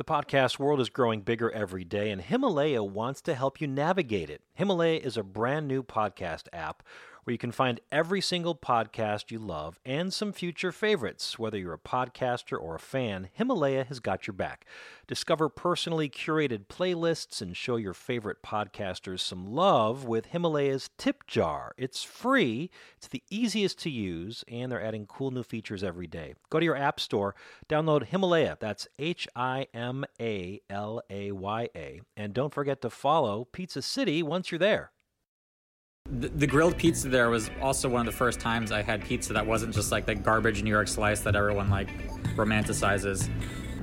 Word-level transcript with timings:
The 0.00 0.04
podcast 0.04 0.58
world 0.58 0.80
is 0.80 0.88
growing 0.88 1.20
bigger 1.20 1.50
every 1.50 1.84
day, 1.84 2.10
and 2.10 2.22
Himalaya 2.22 2.82
wants 2.82 3.20
to 3.20 3.34
help 3.34 3.60
you 3.60 3.66
navigate 3.66 4.30
it. 4.30 4.40
Himalaya 4.54 4.98
is 4.98 5.18
a 5.18 5.22
brand 5.22 5.68
new 5.68 5.82
podcast 5.82 6.44
app 6.54 6.82
where 7.30 7.34
you 7.34 7.38
can 7.38 7.52
find 7.52 7.78
every 7.92 8.20
single 8.20 8.56
podcast 8.56 9.30
you 9.30 9.38
love 9.38 9.78
and 9.84 10.12
some 10.12 10.32
future 10.32 10.72
favorites. 10.72 11.38
Whether 11.38 11.58
you're 11.58 11.72
a 11.72 11.78
podcaster 11.78 12.60
or 12.60 12.74
a 12.74 12.80
fan, 12.80 13.28
Himalaya 13.32 13.84
has 13.84 14.00
got 14.00 14.26
your 14.26 14.34
back. 14.34 14.66
Discover 15.06 15.50
personally 15.50 16.10
curated 16.10 16.66
playlists 16.66 17.40
and 17.40 17.56
show 17.56 17.76
your 17.76 17.94
favorite 17.94 18.42
podcasters 18.42 19.20
some 19.20 19.46
love 19.46 20.04
with 20.04 20.32
Himalaya's 20.32 20.90
Tip 20.98 21.24
Jar. 21.28 21.72
It's 21.78 22.02
free, 22.02 22.68
it's 22.96 23.06
the 23.06 23.22
easiest 23.30 23.78
to 23.82 23.90
use, 23.90 24.42
and 24.48 24.72
they're 24.72 24.82
adding 24.82 25.06
cool 25.06 25.30
new 25.30 25.44
features 25.44 25.84
every 25.84 26.08
day. 26.08 26.34
Go 26.50 26.58
to 26.58 26.64
your 26.64 26.76
app 26.76 26.98
store, 26.98 27.36
download 27.68 28.06
Himalaya, 28.06 28.56
that's 28.58 28.88
H 28.98 29.28
I 29.36 29.68
M 29.72 30.04
A 30.20 30.62
L 30.68 31.00
A 31.08 31.30
Y 31.30 31.68
A, 31.76 32.00
and 32.16 32.34
don't 32.34 32.52
forget 32.52 32.82
to 32.82 32.90
follow 32.90 33.44
Pizza 33.44 33.82
City 33.82 34.20
once 34.20 34.50
you're 34.50 34.58
there. 34.58 34.90
The, 36.18 36.46
grilled 36.46 36.76
pizza 36.76 37.08
there 37.08 37.30
was 37.30 37.50
also 37.62 37.88
one 37.88 38.00
of 38.00 38.12
the 38.12 38.16
first 38.16 38.40
times 38.40 38.72
I 38.72 38.82
had 38.82 39.04
pizza 39.04 39.32
that 39.32 39.46
wasn't 39.46 39.74
just 39.74 39.92
like 39.92 40.06
the 40.06 40.14
garbage 40.16 40.60
New 40.62 40.70
York 40.70 40.88
slice 40.88 41.20
that 41.20 41.36
everyone 41.36 41.70
like 41.70 41.88
romanticizes. 42.36 43.30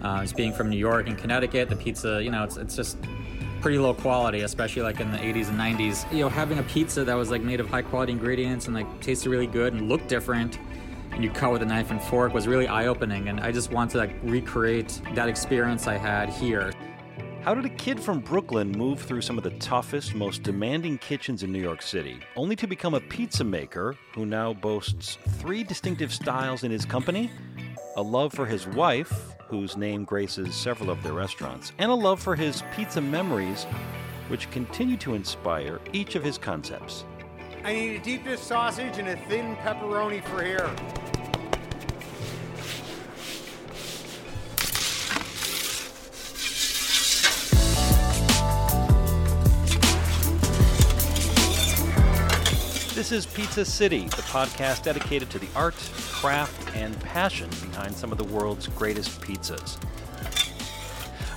Uh, 0.02 0.22
just 0.22 0.36
being 0.36 0.54
from 0.54 0.70
New 0.70 0.78
York 0.78 1.08
and 1.08 1.18
Connecticut, 1.18 1.70
the 1.70 1.76
pizza, 1.76 2.22
you 2.22 2.30
know, 2.30 2.44
it's 2.44 2.58
it's 2.58 2.76
just 2.76 2.98
pretty 3.62 3.80
low 3.80 3.94
quality, 3.94 4.42
especially 4.42 4.82
like 4.82 5.00
in 5.00 5.12
the 5.12 5.18
80s 5.18 5.50
and 5.50 5.60
90s. 5.60 6.12
You 6.12 6.20
know, 6.20 6.30
having 6.30 6.60
a 6.60 6.64
pizza 6.64 7.04
that 7.04 7.16
was 7.16 7.32
like 7.32 7.42
made 7.42 7.60
of 7.60 7.70
high 7.70 7.82
quality 7.82 8.12
ingredients 8.12 8.68
and 8.68 8.76
like 8.76 9.02
tasted 9.02 9.30
really 9.30 9.48
good 9.48 9.74
and 9.74 9.90
looked 9.90 10.08
different, 10.08 10.60
and 11.12 11.24
you 11.24 11.30
cut 11.32 11.52
with 11.52 11.62
a 11.62 11.66
knife 11.66 11.92
and 11.92 12.02
fork 12.02 12.34
was 12.34 12.48
really 12.48 12.68
eye 12.68 12.88
opening. 12.88 13.30
And 13.30 13.40
I 13.40 13.52
just 13.52 13.72
want 13.72 13.92
to 13.92 13.98
like 13.98 14.12
recreate 14.24 15.02
that 15.16 15.28
experience 15.28 15.88
I 15.88 15.98
had 15.98 16.30
here. 16.30 16.72
How 17.48 17.54
did 17.54 17.64
a 17.64 17.70
kid 17.70 17.98
from 17.98 18.20
Brooklyn 18.20 18.74
move 18.74 19.00
through 19.00 19.22
some 19.22 19.38
of 19.38 19.44
the 19.46 19.52
toughest, 19.52 20.14
most 20.14 20.44
demanding 20.44 20.98
kitchens 20.98 21.44
in 21.44 21.54
New 21.54 21.62
York 21.62 21.82
City, 21.82 22.20
only 22.36 22.58
to 22.58 22.68
become 22.68 22.94
a 22.94 23.00
pizza 23.00 23.46
maker 23.46 23.96
who 24.14 24.26
now 24.26 24.52
boasts 24.52 25.18
three 25.40 25.64
distinctive 25.64 26.12
styles 26.12 26.66
in 26.66 26.72
his 26.72 26.84
company? 26.84 27.32
A 27.96 28.02
love 28.02 28.34
for 28.34 28.46
his 28.46 28.68
wife, 28.68 29.34
whose 29.48 29.78
name 29.78 30.04
graces 30.04 30.56
several 30.56 30.90
of 30.90 31.02
their 31.04 31.14
restaurants, 31.14 31.72
and 31.78 31.90
a 31.90 31.96
love 31.96 32.22
for 32.22 32.36
his 32.36 32.64
pizza 32.76 33.00
memories, 33.00 33.64
which 34.28 34.52
continue 34.52 34.98
to 34.98 35.16
inspire 35.16 35.80
each 35.94 36.16
of 36.16 36.26
his 36.26 36.38
concepts. 36.38 37.06
I 37.64 37.72
need 37.72 37.96
a 37.96 38.04
deep 38.04 38.26
dish 38.26 38.42
sausage 38.42 38.98
and 38.98 39.08
a 39.08 39.16
thin 39.30 39.56
pepperoni 39.56 40.22
for 40.22 40.44
here. 40.44 40.70
This 53.08 53.26
is 53.26 53.34
Pizza 53.34 53.64
City, 53.64 54.02
the 54.02 54.24
podcast 54.24 54.84
dedicated 54.84 55.30
to 55.30 55.40
the 55.40 55.48
art, 55.56 55.76
craft, 56.12 56.76
and 56.76 57.00
passion 57.00 57.50
behind 57.72 57.96
some 57.96 58.12
of 58.12 58.18
the 58.18 58.26
world's 58.26 58.68
greatest 58.68 59.22
pizzas. 59.22 59.78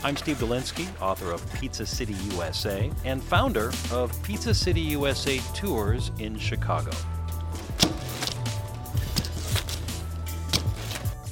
I'm 0.03 0.17
Steve 0.17 0.39
Dolinsky, 0.39 0.89
author 1.01 1.31
of 1.31 1.49
Pizza 1.55 1.87
City 1.87 2.15
USA 2.33 2.91
and 3.05 3.23
founder 3.23 3.71
of 3.93 4.21
Pizza 4.25 4.53
City 4.53 4.81
USA 4.81 5.39
Tours 5.55 6.11
in 6.19 6.37
Chicago. 6.41 6.91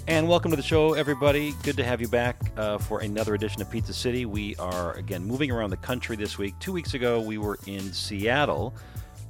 And 0.07 0.29
welcome 0.29 0.53
to 0.53 0.57
the 0.57 0.63
show, 0.63 0.95
everybody. 0.95 1.53
Good 1.65 1.77
to 1.79 1.85
have 1.85 2.01
you 2.01 2.07
back 2.07 2.37
uh, 2.57 2.79
for 2.79 3.01
another 3.01 3.35
edition 3.35 3.61
of 3.61 3.69
Pizza 3.69 3.93
City. 3.93 4.25
We 4.25 4.55
are, 4.61 4.93
again, 4.93 5.25
moving 5.25 5.51
around 5.51 5.71
the 5.71 5.79
country 5.79 6.15
this 6.15 6.39
week. 6.39 6.57
Two 6.61 6.73
weeks 6.73 6.95
ago, 6.95 7.21
we 7.21 7.39
were 7.39 7.59
in 7.67 7.93
Seattle 7.93 8.73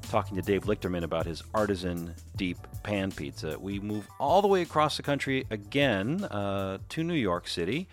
talking 0.08 0.36
to 0.36 0.42
Dave 0.42 0.64
Lichterman 0.64 1.04
about 1.04 1.26
his 1.26 1.42
artisan 1.54 2.14
deep 2.36 2.58
pan 2.82 3.12
pizza. 3.12 3.58
We 3.58 3.78
move 3.78 4.08
all 4.18 4.40
the 4.40 4.48
way 4.48 4.62
across 4.62 4.96
the 4.96 5.02
country 5.02 5.46
again 5.50 6.24
uh, 6.24 6.78
to 6.88 7.04
New 7.04 7.14
York 7.14 7.46
City. 7.46 7.88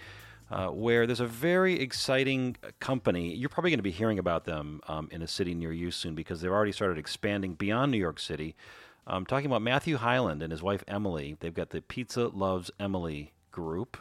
Uh, 0.51 0.67
where 0.67 1.07
there's 1.07 1.19
a 1.19 1.25
very 1.25 1.79
exciting 1.79 2.55
company. 2.79 3.33
You're 3.33 3.49
probably 3.49 3.71
going 3.71 3.79
to 3.79 3.83
be 3.83 3.89
hearing 3.89 4.19
about 4.19 4.45
them 4.45 4.79
um, 4.87 5.09
in 5.11 5.23
a 5.23 5.27
city 5.27 5.55
near 5.55 5.71
you 5.71 5.89
soon 5.89 6.13
because 6.13 6.39
they've 6.39 6.51
already 6.51 6.71
started 6.71 6.99
expanding 6.99 7.55
beyond 7.55 7.91
New 7.91 7.97
York 7.97 8.19
City. 8.19 8.55
I'm 9.07 9.25
talking 9.25 9.47
about 9.47 9.63
Matthew 9.63 9.97
Hyland 9.97 10.43
and 10.43 10.51
his 10.51 10.61
wife 10.61 10.83
Emily. 10.87 11.35
They've 11.39 11.51
got 11.53 11.71
the 11.71 11.81
Pizza 11.81 12.27
Loves 12.27 12.69
Emily 12.79 13.33
group, 13.51 13.97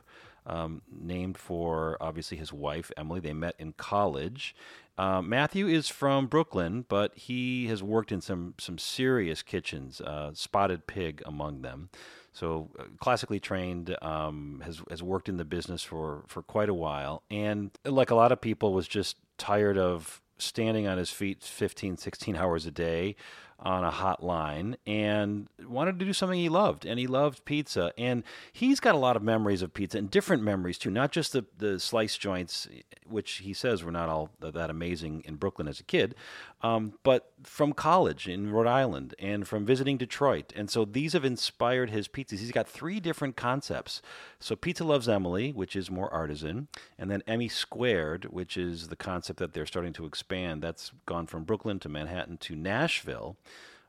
um, 0.46 0.82
named 0.90 1.38
for 1.38 1.96
obviously 2.00 2.36
his 2.36 2.52
wife 2.52 2.90
Emily. 2.96 3.20
They 3.20 3.32
met 3.32 3.54
in 3.58 3.72
college, 3.72 4.54
uh, 4.96 5.20
Matthew 5.22 5.66
is 5.66 5.88
from 5.88 6.26
Brooklyn, 6.26 6.84
but 6.88 7.16
he 7.16 7.66
has 7.66 7.82
worked 7.82 8.12
in 8.12 8.20
some 8.20 8.54
some 8.58 8.78
serious 8.78 9.42
kitchens, 9.42 10.00
uh, 10.00 10.30
Spotted 10.34 10.86
Pig 10.86 11.22
among 11.26 11.62
them. 11.62 11.90
So 12.32 12.70
uh, 12.78 12.84
classically 13.00 13.40
trained, 13.40 13.96
um, 14.02 14.62
has 14.64 14.82
has 14.88 15.02
worked 15.02 15.28
in 15.28 15.36
the 15.36 15.44
business 15.44 15.82
for 15.82 16.22
for 16.28 16.42
quite 16.42 16.68
a 16.68 16.74
while, 16.74 17.22
and 17.28 17.70
like 17.84 18.10
a 18.10 18.14
lot 18.14 18.30
of 18.30 18.40
people, 18.40 18.72
was 18.72 18.86
just 18.86 19.16
tired 19.36 19.78
of 19.78 20.20
standing 20.38 20.86
on 20.86 20.98
his 20.98 21.10
feet 21.10 21.42
15, 21.42 21.96
16 21.96 22.36
hours 22.36 22.66
a 22.66 22.70
day 22.70 23.14
on 23.58 23.84
a 23.84 23.90
hotline 23.90 24.76
and 24.86 25.48
wanted 25.66 25.98
to 25.98 26.04
do 26.04 26.12
something 26.12 26.38
he 26.38 26.48
loved 26.48 26.84
and 26.84 26.98
he 26.98 27.06
loved 27.06 27.44
pizza. 27.44 27.92
And 27.96 28.24
he's 28.52 28.80
got 28.80 28.94
a 28.94 28.98
lot 28.98 29.16
of 29.16 29.22
memories 29.22 29.62
of 29.62 29.72
pizza 29.72 29.98
and 29.98 30.10
different 30.10 30.42
memories 30.42 30.78
too 30.78 30.90
not 30.90 31.12
just 31.12 31.32
the, 31.32 31.44
the 31.58 31.78
slice 31.78 32.16
joints 32.16 32.68
which 33.06 33.34
he 33.36 33.52
says 33.52 33.82
were 33.82 33.92
not 33.92 34.08
all 34.08 34.30
that 34.40 34.70
amazing 34.70 35.22
in 35.26 35.36
brooklyn 35.36 35.68
as 35.68 35.80
a 35.80 35.84
kid 35.84 36.14
um, 36.62 36.94
but 37.02 37.32
from 37.46 37.72
college 37.72 38.28
in 38.28 38.50
rhode 38.50 38.66
island 38.66 39.14
and 39.18 39.46
from 39.46 39.64
visiting 39.64 39.96
detroit 39.96 40.52
and 40.56 40.70
so 40.70 40.84
these 40.84 41.12
have 41.12 41.24
inspired 41.24 41.90
his 41.90 42.08
pizzas 42.08 42.38
he's 42.38 42.52
got 42.52 42.68
three 42.68 43.00
different 43.00 43.36
concepts 43.36 44.00
so 44.40 44.56
pizza 44.56 44.84
loves 44.84 45.08
emily 45.08 45.52
which 45.52 45.76
is 45.76 45.90
more 45.90 46.12
artisan 46.12 46.68
and 46.98 47.10
then 47.10 47.22
emmy 47.26 47.48
squared 47.48 48.24
which 48.26 48.56
is 48.56 48.88
the 48.88 48.96
concept 48.96 49.38
that 49.38 49.52
they're 49.52 49.66
starting 49.66 49.92
to 49.92 50.06
expand 50.06 50.62
that's 50.62 50.92
gone 51.06 51.26
from 51.26 51.44
brooklyn 51.44 51.78
to 51.78 51.88
manhattan 51.88 52.36
to 52.36 52.54
nashville 52.56 53.36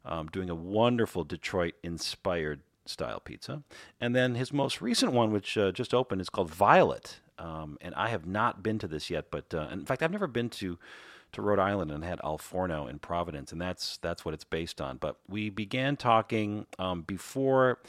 um, 0.05 0.27
doing 0.27 0.49
a 0.49 0.55
wonderful 0.55 1.23
Detroit 1.23 1.73
inspired 1.83 2.61
style 2.85 3.19
pizza. 3.19 3.63
And 3.99 4.15
then 4.15 4.35
his 4.35 4.53
most 4.53 4.81
recent 4.81 5.11
one, 5.11 5.31
which 5.31 5.57
uh, 5.57 5.71
just 5.71 5.93
opened, 5.93 6.21
is 6.21 6.29
called 6.29 6.51
Violet. 6.51 7.19
Um, 7.37 7.77
and 7.81 7.93
I 7.95 8.09
have 8.09 8.25
not 8.25 8.63
been 8.63 8.79
to 8.79 8.87
this 8.87 9.09
yet, 9.09 9.25
but 9.31 9.53
uh, 9.53 9.67
in 9.71 9.85
fact, 9.85 10.03
I've 10.03 10.11
never 10.11 10.27
been 10.27 10.49
to 10.51 10.77
to 11.31 11.41
Rhode 11.41 11.59
Island 11.59 11.91
and 11.91 12.03
had 12.03 12.19
Al 12.23 12.37
Forno 12.37 12.87
in 12.87 12.99
Providence, 12.99 13.51
and 13.51 13.61
that's 13.61 13.97
that's 13.97 14.23
what 14.25 14.33
it's 14.33 14.43
based 14.43 14.79
on. 14.81 14.97
But 14.97 15.17
we 15.27 15.49
began 15.49 15.97
talking 15.97 16.67
um, 16.79 17.01
before. 17.01 17.79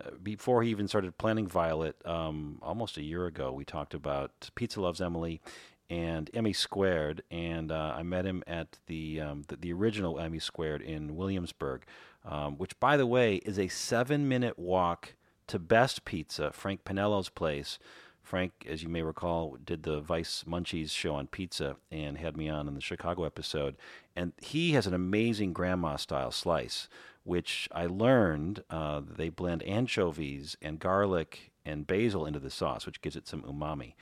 Uh, 0.00 0.12
before 0.22 0.62
he 0.62 0.70
even 0.70 0.88
started 0.88 1.18
planning 1.18 1.46
Violet, 1.46 1.96
um, 2.06 2.58
almost 2.62 2.96
a 2.96 3.02
year 3.02 3.26
ago, 3.26 3.52
we 3.52 3.62
talked 3.62 3.92
about 3.92 4.48
Pizza 4.54 4.80
Loves 4.80 5.02
Emily 5.02 5.42
and 5.90 6.30
Emmy 6.32 6.54
Squared, 6.54 7.22
and 7.30 7.70
uh, 7.70 7.92
I 7.94 8.02
met 8.02 8.24
him 8.24 8.42
at 8.46 8.78
the, 8.86 9.20
um, 9.20 9.42
the, 9.48 9.56
the 9.56 9.72
original 9.74 10.18
Emmy 10.18 10.38
Squared 10.38 10.80
in 10.80 11.14
Williamsburg, 11.14 11.84
um, 12.24 12.56
which, 12.56 12.80
by 12.80 12.96
the 12.96 13.06
way, 13.06 13.36
is 13.36 13.58
a 13.58 13.68
seven-minute 13.68 14.58
walk 14.58 15.14
to 15.48 15.58
Best 15.58 16.06
Pizza, 16.06 16.50
Frank 16.52 16.84
Pinello's 16.84 17.28
place. 17.28 17.78
Frank, 18.32 18.66
as 18.66 18.82
you 18.82 18.88
may 18.88 19.02
recall, 19.02 19.58
did 19.62 19.82
the 19.82 20.00
Vice 20.00 20.44
Munchies 20.48 20.88
show 20.88 21.16
on 21.16 21.26
pizza 21.26 21.76
and 21.90 22.16
had 22.16 22.34
me 22.34 22.48
on 22.48 22.66
in 22.66 22.72
the 22.72 22.80
Chicago 22.80 23.24
episode. 23.24 23.76
And 24.16 24.32
he 24.40 24.72
has 24.72 24.86
an 24.86 24.94
amazing 24.94 25.52
grandma 25.52 25.96
style 25.96 26.30
slice, 26.30 26.88
which 27.24 27.68
I 27.72 27.84
learned 27.84 28.64
uh, 28.70 29.02
they 29.06 29.28
blend 29.28 29.62
anchovies 29.64 30.56
and 30.62 30.78
garlic 30.78 31.52
and 31.66 31.86
basil 31.86 32.24
into 32.24 32.38
the 32.38 32.48
sauce, 32.48 32.86
which 32.86 33.02
gives 33.02 33.16
it 33.16 33.28
some 33.28 33.42
umami 33.42 33.92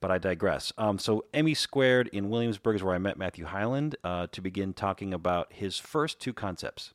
but 0.00 0.10
I 0.10 0.16
digress. 0.16 0.72
Um, 0.78 0.98
so 0.98 1.26
Emmy 1.34 1.52
Squared 1.52 2.08
in 2.08 2.30
Williamsburg 2.30 2.76
is 2.76 2.82
where 2.82 2.94
I 2.94 2.98
met 2.98 3.18
Matthew 3.18 3.44
Hyland 3.44 3.96
uh, 4.02 4.28
to 4.32 4.40
begin 4.40 4.72
talking 4.72 5.12
about 5.12 5.52
his 5.52 5.78
first 5.78 6.20
two 6.20 6.32
concepts. 6.32 6.94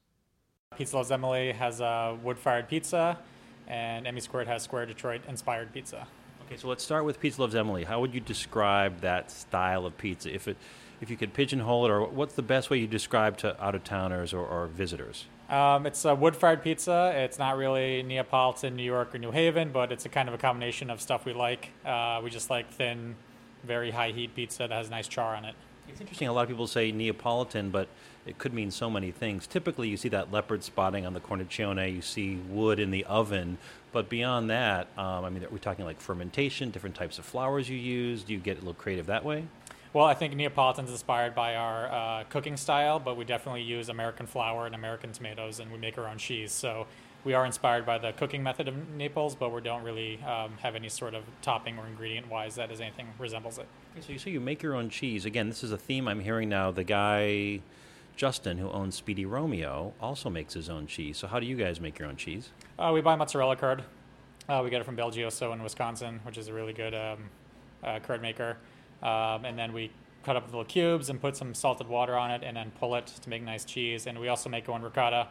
Pizza 0.76 0.96
Loves 0.96 1.12
Emily 1.12 1.52
has 1.52 1.82
a 1.82 2.18
wood-fired 2.24 2.68
pizza, 2.68 3.20
and 3.68 4.08
Emmy 4.08 4.22
Squared 4.22 4.48
has 4.48 4.64
Square 4.64 4.88
Detroit-inspired 4.88 5.72
pizza. 5.72 6.08
Okay, 6.50 6.58
so 6.58 6.68
let's 6.68 6.84
start 6.84 7.06
with 7.06 7.20
Pizza 7.20 7.42
Loves 7.42 7.54
Emily. 7.54 7.84
How 7.84 8.00
would 8.00 8.12
you 8.12 8.20
describe 8.20 9.02
that 9.02 9.30
style 9.30 9.86
of 9.86 9.96
pizza? 10.00 10.34
If 10.34 10.48
it, 10.48 10.58
if 11.00 11.12
you 11.12 11.16
could 11.16 11.32
pigeonhole 11.32 11.86
it, 11.86 11.92
or 11.92 12.08
what's 12.08 12.34
the 12.34 12.42
best 12.42 12.72
way 12.72 12.80
you 12.80 12.88
describe 12.88 13.38
to 13.38 13.64
out-of-towners 13.64 14.34
or, 14.34 14.44
or 14.48 14.66
visitors? 14.66 15.26
Um, 15.48 15.86
it's 15.86 16.04
a 16.06 16.16
wood-fired 16.16 16.64
pizza. 16.64 17.14
It's 17.16 17.38
not 17.38 17.56
really 17.56 18.02
Neapolitan, 18.02 18.76
New 18.76 18.82
York, 18.82 19.14
or 19.14 19.20
New 19.20 19.30
Haven, 19.30 19.72
but 19.72 19.92
it's 19.92 20.08
a 20.08 20.10
kind 20.10 20.28
of 20.28 20.34
a 20.34 20.40
combination 20.40 20.90
of 20.90 21.02
stuff 21.02 21.24
we 21.24 21.34
like. 21.34 21.70
Uh, 21.86 22.20
we 22.24 22.32
just 22.32 22.50
like 22.50 22.68
thin, 22.72 23.16
very 23.64 23.92
high 23.92 24.10
heat 24.10 24.34
pizza 24.34 24.68
that 24.68 24.72
has 24.72 24.90
nice 24.90 25.08
char 25.08 25.36
on 25.36 25.46
it. 25.46 25.54
It's 25.88 26.02
interesting. 26.02 26.30
A 26.30 26.34
lot 26.34 26.42
of 26.42 26.50
people 26.50 26.66
say 26.66 26.92
Neapolitan, 26.92 27.70
but 27.70 27.90
it 28.30 28.38
could 28.38 28.54
mean 28.54 28.70
so 28.70 28.90
many 28.90 29.12
things. 29.12 29.48
Typically, 29.48 29.90
you 29.90 29.98
see 29.98 30.10
that 30.10 30.32
leopard 30.32 30.64
spotting 30.64 31.06
on 31.06 31.14
the 31.14 31.20
cornicione. 31.20 31.94
You 31.94 32.02
see 32.02 32.36
wood 32.48 32.80
in 32.80 32.92
the 32.92 33.04
oven, 33.06 33.58
but 33.92 34.08
beyond 34.08 34.50
that, 34.52 34.88
um, 34.98 35.26
I 35.26 35.30
mean, 35.30 35.46
we're 35.52 35.58
talking 35.58 35.84
like 35.84 36.00
fermentation, 36.00 36.70
different 36.70 36.96
types 36.96 37.18
of 37.18 37.26
flours 37.26 37.68
you 37.68 37.78
use. 37.78 38.24
Do 38.24 38.34
you 38.34 38.40
get 38.40 38.58
a 38.58 38.60
little 38.60 38.76
creative 38.76 39.08
that 39.08 39.26
way? 39.26 39.46
Well, 39.92 40.06
I 40.06 40.14
think 40.14 40.36
Neapolitan's 40.36 40.92
inspired 40.92 41.34
by 41.34 41.56
our 41.56 41.92
uh, 41.92 42.24
cooking 42.30 42.56
style, 42.56 43.00
but 43.00 43.18
we 43.18 43.26
definitely 43.26 43.64
use 43.64 43.90
American 43.90 44.28
flour 44.28 44.68
and 44.68 44.76
American 44.76 45.12
tomatoes, 45.12 45.60
and 45.60 45.72
we 45.72 45.80
make 45.80 45.98
our 45.98 46.08
own 46.08 46.20
cheese. 46.20 46.52
So 46.52 46.86
we 47.24 47.34
are 47.34 47.46
inspired 47.46 47.88
by 47.88 47.98
the 47.98 48.12
cooking 48.12 48.44
method 48.44 48.68
of 48.68 48.90
Naples, 48.90 49.36
but 49.36 49.52
we 49.52 49.62
don't 49.62 49.84
really 49.84 50.22
um, 50.24 50.54
have 50.62 50.76
any 50.76 50.90
sort 50.90 51.16
of 51.16 51.24
topping 51.42 51.80
or 51.80 51.88
ingredient 51.88 52.30
wise 52.30 52.56
that 52.56 52.72
is 52.72 52.80
anything 52.80 53.08
resembles 53.18 53.58
it. 53.58 53.66
So 54.02 54.14
you 54.14 54.20
say 54.20 54.30
you 54.30 54.40
make 54.40 54.62
your 54.62 54.76
own 54.76 54.90
cheese. 54.90 55.26
Again, 55.26 55.50
this 55.50 55.64
is 55.64 55.72
a 55.72 55.78
theme 55.78 56.08
I'm 56.08 56.20
hearing 56.20 56.50
now. 56.50 56.70
The 56.70 56.84
guy, 56.84 57.62
Justin, 58.20 58.58
who 58.58 58.70
owns 58.72 58.96
Speedy 58.96 59.26
Romeo, 59.26 59.94
also 60.02 60.30
makes 60.30 60.54
his 60.54 60.68
own 60.70 60.86
cheese. 60.88 61.16
So 61.18 61.26
how 61.26 61.40
do 61.40 61.46
you 61.46 61.56
guys 61.56 61.80
make 61.80 61.98
your 61.98 62.10
own 62.10 62.18
cheese? 62.18 62.50
Uh, 62.78 62.92
we 62.94 63.00
buy 63.00 63.16
mozzarella 63.16 63.56
curd. 63.56 63.82
Uh, 64.50 64.60
we 64.62 64.70
get 64.70 64.82
it 64.82 64.84
from 64.84 64.98
BelGioioso 64.98 65.54
in 65.54 65.64
Wisconsin, 65.64 66.20
which 66.24 66.38
is 66.38 66.50
a 66.50 66.54
really 66.54 66.74
good 66.74 66.94
um, 66.94 67.30
uh, 67.82 67.98
curd 68.00 68.22
maker. 68.22 68.58
Um, 69.02 69.46
and 69.46 69.58
then 69.58 69.72
we 69.72 69.90
cut 70.26 70.36
up 70.36 70.48
little 70.48 70.66
cubes 70.66 71.10
and 71.10 71.22
put 71.22 71.38
some 71.38 71.54
salted 71.54 71.88
water 71.88 72.18
on 72.18 72.30
it 72.30 72.44
and 72.44 72.58
then 72.58 72.74
pull 72.78 72.94
it 72.96 73.08
to 73.08 73.30
make 73.30 73.42
nice 73.42 73.64
cheese. 73.64 74.06
And 74.06 74.20
we 74.20 74.28
also 74.28 74.50
make 74.50 74.68
our 74.68 74.76
own 74.76 74.82
ricotta 74.82 75.30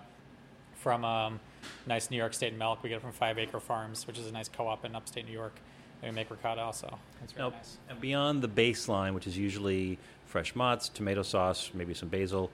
from 0.73 1.05
um, 1.05 1.41
nice 1.87 2.11
New 2.11 2.17
York 2.17 2.33
State 2.33 2.57
milk. 2.57 2.83
We 2.83 2.89
get 2.89 2.97
it 2.97 3.03
from 3.03 3.13
Five 3.13 3.39
Acre 3.39 3.61
Farms, 3.61 4.07
which 4.07 4.19
is 4.19 4.29
a 4.29 4.33
nice 4.33 4.49
co-op 4.49 4.87
in 4.87 4.97
upstate 4.97 5.27
New 5.27 5.33
York. 5.33 5.61
And 6.01 6.11
we 6.11 6.15
make 6.17 6.31
ricotta 6.31 6.63
also. 6.63 6.99
It's 7.23 7.37
really 7.37 7.51
Now, 7.51 7.57
nice. 7.57 7.77
and 7.91 8.01
beyond 8.01 8.41
the 8.41 8.49
baseline, 8.49 9.13
which 9.13 9.27
is 9.27 9.37
usually 9.37 9.99
fresh 10.25 10.55
mozz, 10.55 10.91
tomato 10.91 11.21
sauce, 11.23 11.71
maybe 11.75 11.93
some 11.93 12.09
basil, 12.09 12.51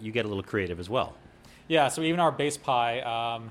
you 0.00 0.12
get 0.12 0.24
a 0.24 0.28
little 0.28 0.42
creative 0.42 0.80
as 0.80 0.88
well. 0.88 1.14
Yeah, 1.68 1.88
so 1.88 2.02
even 2.02 2.20
our 2.20 2.32
base 2.32 2.56
pie, 2.56 3.00
um, 3.00 3.50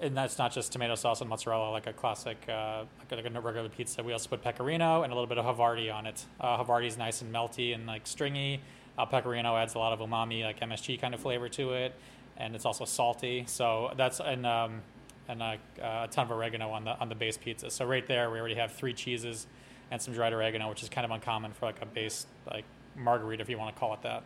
and 0.00 0.16
that's 0.16 0.38
not 0.38 0.52
just 0.52 0.72
tomato 0.72 0.94
sauce 0.94 1.20
and 1.20 1.30
mozzarella, 1.30 1.70
like 1.70 1.86
a 1.86 1.92
classic, 1.92 2.36
uh, 2.48 2.84
like, 2.98 3.12
a, 3.12 3.14
like 3.16 3.34
a 3.34 3.40
regular 3.40 3.68
pizza. 3.68 4.02
We 4.02 4.12
also 4.12 4.28
put 4.28 4.42
pecorino 4.42 5.02
and 5.02 5.12
a 5.12 5.14
little 5.14 5.28
bit 5.28 5.38
of 5.38 5.44
Havarti 5.44 5.92
on 5.92 6.06
it. 6.06 6.24
Uh, 6.40 6.62
Havarti 6.62 6.86
is 6.86 6.98
nice 6.98 7.22
and 7.22 7.32
melty 7.32 7.74
and 7.74 7.86
like 7.86 8.06
stringy. 8.06 8.60
Uh, 8.98 9.06
pecorino 9.06 9.56
adds 9.56 9.74
a 9.74 9.78
lot 9.78 9.92
of 9.92 10.06
umami, 10.06 10.44
like 10.44 10.60
MSG 10.60 11.00
kind 11.00 11.14
of 11.14 11.20
flavor 11.20 11.48
to 11.48 11.72
it, 11.72 11.94
and 12.36 12.54
it's 12.54 12.64
also 12.64 12.84
salty. 12.84 13.44
So 13.46 13.92
that's 13.96 14.20
and 14.20 14.46
um, 14.46 14.82
and 15.28 15.42
uh, 15.42 15.56
a 15.80 16.08
ton 16.10 16.26
of 16.26 16.32
oregano 16.32 16.70
on 16.70 16.84
the 16.84 16.98
on 16.98 17.08
the 17.08 17.14
base 17.14 17.36
pizza. 17.36 17.70
So 17.70 17.86
right 17.86 18.06
there, 18.06 18.30
we 18.30 18.38
already 18.38 18.54
have 18.54 18.72
three 18.72 18.92
cheeses 18.92 19.46
and 19.90 20.00
some 20.00 20.14
dried 20.14 20.32
oregano, 20.32 20.68
which 20.68 20.82
is 20.82 20.88
kind 20.88 21.04
of 21.04 21.10
uncommon 21.10 21.52
for 21.52 21.66
like 21.66 21.80
a 21.82 21.86
base 21.86 22.26
like 22.50 22.64
margherita, 22.96 23.42
if 23.42 23.48
you 23.48 23.58
want 23.58 23.74
to 23.74 23.80
call 23.80 23.94
it 23.94 24.02
that. 24.02 24.22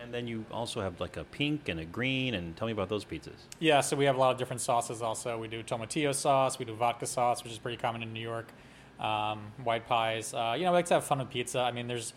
And 0.00 0.12
then 0.12 0.26
you 0.28 0.44
also 0.50 0.80
have 0.80 1.00
like 1.00 1.16
a 1.16 1.24
pink 1.24 1.68
and 1.68 1.80
a 1.80 1.84
green, 1.84 2.34
and 2.34 2.56
tell 2.56 2.66
me 2.66 2.72
about 2.72 2.88
those 2.88 3.04
pizzas. 3.04 3.46
Yeah, 3.58 3.80
so 3.80 3.96
we 3.96 4.04
have 4.04 4.16
a 4.16 4.18
lot 4.18 4.32
of 4.32 4.38
different 4.38 4.60
sauces 4.60 5.02
also. 5.02 5.38
We 5.38 5.48
do 5.48 5.62
tomatillo 5.62 6.14
sauce, 6.14 6.58
we 6.58 6.64
do 6.64 6.74
vodka 6.74 7.06
sauce, 7.06 7.42
which 7.42 7.52
is 7.52 7.58
pretty 7.58 7.78
common 7.78 8.02
in 8.02 8.12
New 8.12 8.20
York. 8.20 8.52
Um, 9.00 9.52
white 9.62 9.86
pies. 9.86 10.32
Uh, 10.32 10.54
you 10.56 10.64
know, 10.64 10.70
we 10.70 10.76
like 10.76 10.86
to 10.86 10.94
have 10.94 11.04
fun 11.04 11.18
with 11.18 11.30
pizza. 11.30 11.60
I 11.60 11.70
mean, 11.70 11.86
there's 11.86 12.14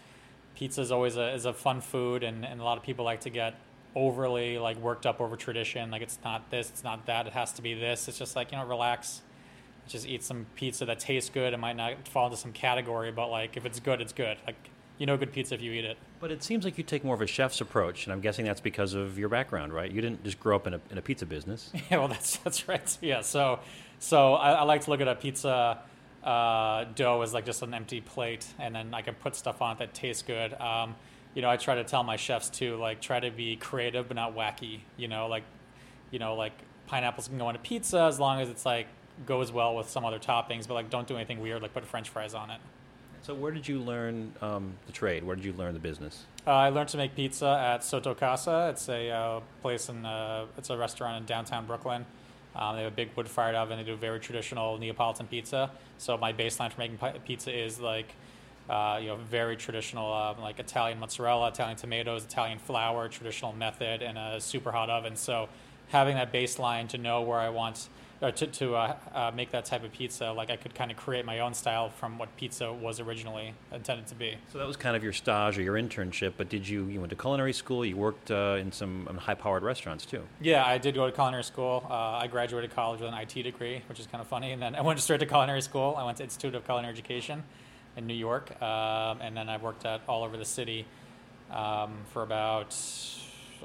pizza 0.55 0.81
is 0.81 0.91
always 0.91 1.17
a 1.17 1.33
is 1.33 1.45
a 1.45 1.53
fun 1.53 1.81
food, 1.81 2.23
and, 2.23 2.45
and 2.45 2.61
a 2.61 2.63
lot 2.63 2.77
of 2.77 2.83
people 2.83 3.05
like 3.05 3.21
to 3.21 3.29
get 3.29 3.55
overly 3.95 4.57
like 4.57 4.77
worked 4.77 5.05
up 5.05 5.19
over 5.21 5.35
tradition. 5.35 5.91
Like 5.91 6.01
it's 6.01 6.19
not 6.23 6.49
this, 6.51 6.69
it's 6.69 6.83
not 6.83 7.05
that. 7.07 7.27
It 7.27 7.33
has 7.33 7.51
to 7.53 7.61
be 7.61 7.73
this. 7.73 8.07
It's 8.07 8.17
just 8.17 8.35
like 8.35 8.51
you 8.51 8.57
know, 8.57 8.65
relax. 8.65 9.21
Just 9.87 10.05
eat 10.05 10.23
some 10.23 10.45
pizza 10.55 10.85
that 10.85 10.99
tastes 10.99 11.31
good. 11.31 11.51
It 11.53 11.57
might 11.57 11.75
not 11.75 12.07
fall 12.07 12.25
into 12.25 12.37
some 12.37 12.53
category, 12.53 13.11
but 13.11 13.29
like 13.29 13.57
if 13.57 13.65
it's 13.65 13.79
good, 13.79 14.01
it's 14.01 14.13
good. 14.13 14.37
Like 14.45 14.69
you 14.99 15.05
know, 15.05 15.17
good 15.17 15.31
pizza 15.31 15.55
if 15.55 15.61
you 15.61 15.71
eat 15.71 15.85
it. 15.85 15.97
But 16.19 16.29
it 16.29 16.43
seems 16.43 16.65
like 16.65 16.77
you 16.77 16.83
take 16.83 17.03
more 17.03 17.15
of 17.15 17.21
a 17.21 17.27
chef's 17.27 17.61
approach, 17.61 18.05
and 18.05 18.13
I'm 18.13 18.19
guessing 18.19 18.45
that's 18.45 18.61
because 18.61 18.93
of 18.93 19.17
your 19.17 19.29
background, 19.29 19.73
right? 19.73 19.89
You 19.89 20.01
didn't 20.01 20.23
just 20.23 20.39
grow 20.39 20.57
up 20.57 20.67
in 20.67 20.75
a, 20.75 20.81
in 20.91 20.97
a 20.97 21.01
pizza 21.01 21.25
business. 21.25 21.71
Yeah, 21.89 21.97
well, 21.97 22.09
that's 22.09 22.37
that's 22.37 22.67
right. 22.67 22.97
Yeah, 23.01 23.21
so 23.21 23.59
so 23.97 24.33
I, 24.35 24.51
I 24.51 24.63
like 24.63 24.81
to 24.81 24.89
look 24.91 25.01
at 25.01 25.07
a 25.07 25.15
pizza 25.15 25.79
uh, 26.23 26.83
dough 26.95 27.21
as 27.21 27.33
like 27.33 27.45
just 27.45 27.63
an 27.63 27.73
empty 27.73 28.01
plate, 28.01 28.45
and 28.59 28.75
then 28.75 28.93
I 28.93 29.01
can 29.01 29.15
put 29.15 29.35
stuff 29.35 29.61
on 29.61 29.77
it 29.77 29.79
that 29.79 29.93
tastes 29.93 30.21
good. 30.21 30.53
Um, 30.59 30.95
you 31.33 31.41
know, 31.41 31.49
I 31.49 31.55
try 31.55 31.75
to 31.75 31.83
tell 31.85 32.03
my 32.03 32.17
chefs 32.17 32.49
too, 32.49 32.75
like 32.75 32.99
try 33.01 33.19
to 33.21 33.31
be 33.31 33.55
creative 33.55 34.07
but 34.09 34.15
not 34.15 34.35
wacky. 34.35 34.81
You 34.97 35.07
know, 35.07 35.27
like 35.27 35.43
you 36.11 36.19
know, 36.19 36.35
like 36.35 36.53
pineapples 36.87 37.29
can 37.29 37.37
go 37.37 37.47
on 37.47 37.55
a 37.55 37.59
pizza 37.59 38.01
as 38.01 38.19
long 38.19 38.41
as 38.41 38.49
it's 38.49 38.65
like 38.65 38.87
goes 39.25 39.51
well 39.51 39.75
with 39.75 39.89
some 39.89 40.03
other 40.03 40.19
toppings, 40.19 40.67
but 40.67 40.73
like 40.73 40.89
don't 40.89 41.07
do 41.07 41.15
anything 41.15 41.39
weird, 41.39 41.61
like 41.61 41.73
put 41.73 41.85
French 41.85 42.09
fries 42.09 42.33
on 42.33 42.49
it. 42.49 42.59
So 43.21 43.33
where 43.33 43.51
did 43.51 43.67
you 43.67 43.79
learn 43.79 44.33
um, 44.41 44.73
the 44.85 44.91
trade? 44.91 45.23
Where 45.23 45.35
did 45.35 45.45
you 45.45 45.53
learn 45.53 45.73
the 45.73 45.79
business? 45.79 46.25
Uh, 46.47 46.51
I 46.51 46.69
learned 46.69 46.89
to 46.89 46.97
make 46.97 47.15
pizza 47.15 47.47
at 47.47 47.81
Sottocasa. 47.81 48.71
It's 48.71 48.87
a 48.89 49.09
uh, 49.09 49.41
place 49.61 49.89
in 49.89 50.05
uh, 50.05 50.45
it's 50.57 50.69
a 50.69 50.77
restaurant 50.77 51.17
in 51.17 51.25
downtown 51.25 51.65
Brooklyn. 51.65 52.05
Um, 52.55 52.75
they 52.75 52.83
have 52.83 52.93
a 52.93 52.95
big 52.95 53.09
wood 53.15 53.27
fired 53.27 53.55
oven. 53.55 53.77
They 53.77 53.83
do 53.83 53.95
very 53.95 54.19
traditional 54.19 54.77
Neapolitan 54.77 55.27
pizza. 55.27 55.71
So 55.97 56.17
my 56.17 56.33
baseline 56.33 56.71
for 56.71 56.79
making 56.79 56.97
pizza 57.25 57.55
is 57.55 57.79
like 57.79 58.15
uh, 58.69 58.99
you 59.01 59.09
know 59.09 59.17
very 59.17 59.57
traditional 59.57 60.11
um, 60.13 60.39
like 60.41 60.59
Italian 60.59 60.99
mozzarella, 60.99 61.49
Italian 61.49 61.77
tomatoes, 61.77 62.23
Italian 62.23 62.57
flour, 62.57 63.09
traditional 63.09 63.53
method, 63.53 64.01
and 64.01 64.17
a 64.17 64.39
super 64.39 64.71
hot 64.71 64.89
oven. 64.89 65.15
So 65.15 65.49
having 65.89 66.15
that 66.15 66.31
baseline 66.31 66.87
to 66.89 66.97
know 66.97 67.21
where 67.21 67.39
I 67.39 67.49
want 67.49 67.89
or 68.21 68.31
to, 68.31 68.47
to 68.47 68.75
uh, 68.75 68.95
uh, 69.13 69.31
make 69.33 69.51
that 69.51 69.65
type 69.65 69.83
of 69.83 69.93
pizza, 69.93 70.31
like 70.31 70.49
I 70.49 70.57
could 70.57 70.75
kind 70.75 70.91
of 70.91 70.97
create 70.97 71.25
my 71.25 71.39
own 71.39 71.53
style 71.53 71.89
from 71.89 72.17
what 72.17 72.35
pizza 72.35 72.71
was 72.71 72.99
originally 72.99 73.53
intended 73.71 74.07
to 74.07 74.15
be. 74.15 74.35
So 74.51 74.57
that 74.57 74.67
was 74.67 74.75
kind 74.75 74.95
of 74.95 75.03
your 75.03 75.13
stage 75.13 75.57
or 75.57 75.61
your 75.61 75.75
internship. 75.75 76.33
But 76.35 76.49
did 76.49 76.67
you 76.67 76.85
you 76.85 76.99
went 76.99 77.11
to 77.11 77.15
culinary 77.15 77.53
school? 77.53 77.85
You 77.85 77.95
worked 77.95 78.29
uh, 78.29 78.57
in 78.59 78.71
some 78.71 79.07
um, 79.07 79.17
high-powered 79.17 79.63
restaurants 79.63 80.05
too. 80.05 80.23
Yeah, 80.41 80.65
I 80.65 80.77
did 80.77 80.95
go 80.95 81.05
to 81.05 81.11
culinary 81.11 81.43
school. 81.43 81.85
Uh, 81.89 81.93
I 81.93 82.27
graduated 82.27 82.71
college 82.71 82.99
with 82.99 83.09
an 83.09 83.17
IT 83.17 83.43
degree, 83.43 83.81
which 83.87 83.99
is 83.99 84.07
kind 84.07 84.21
of 84.21 84.27
funny. 84.27 84.51
And 84.51 84.61
then 84.61 84.75
I 84.79 84.81
went 84.81 84.99
straight 84.99 85.21
to 85.21 85.25
culinary 85.25 85.61
school. 85.61 85.95
I 85.97 86.03
went 86.03 86.17
to 86.17 86.23
Institute 86.23 86.55
of 86.55 86.65
Culinary 86.65 86.91
Education 86.91 87.43
in 87.95 88.05
New 88.05 88.13
York. 88.13 88.61
Um, 88.61 89.21
and 89.21 89.35
then 89.35 89.47
I 89.47 89.57
worked 89.57 89.85
at 89.85 90.01
all 90.07 90.23
over 90.23 90.35
the 90.35 90.45
city 90.45 90.85
um, 91.51 91.93
for 92.11 92.23
about, 92.23 92.75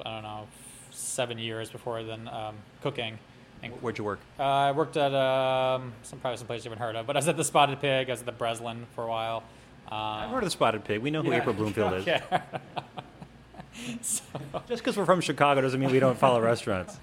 I 0.05 0.13
don't 0.13 0.23
know, 0.23 0.47
seven 0.91 1.37
years 1.37 1.69
before 1.69 2.03
then 2.03 2.29
um, 2.29 2.55
cooking. 2.81 3.19
And, 3.63 3.73
Where'd 3.81 3.97
you 3.97 4.03
work? 4.03 4.19
uh, 4.39 4.43
I 4.43 4.71
worked 4.71 4.95
at 4.97 5.13
um, 5.13 5.93
some 6.03 6.19
probably 6.19 6.37
some 6.37 6.47
place 6.47 6.63
you 6.65 6.69
haven't 6.69 6.83
heard 6.85 6.95
of, 6.95 7.07
but 7.07 7.15
I 7.15 7.19
was 7.19 7.27
at 7.27 7.37
the 7.37 7.43
Spotted 7.43 7.79
Pig. 7.79 8.09
I 8.09 8.13
was 8.13 8.19
at 8.19 8.25
the 8.25 8.31
Breslin 8.31 8.85
for 8.93 9.03
a 9.05 9.07
while. 9.07 9.43
Um, 9.87 9.93
I've 9.93 10.29
heard 10.29 10.39
of 10.39 10.45
the 10.45 10.51
Spotted 10.51 10.83
Pig. 10.83 11.01
We 11.01 11.11
know 11.11 11.21
who 11.21 11.31
yeah. 11.31 11.37
April 11.37 11.55
Bloomfield 11.55 11.93
is. 11.95 12.05
Yeah. 12.07 12.41
so, 14.01 14.23
Just 14.67 14.83
because 14.83 14.97
we're 14.97 15.05
from 15.05 15.21
Chicago 15.21 15.61
doesn't 15.61 15.79
mean 15.79 15.91
we 15.91 15.99
don't 15.99 16.17
follow 16.17 16.41
restaurants. 16.41 16.97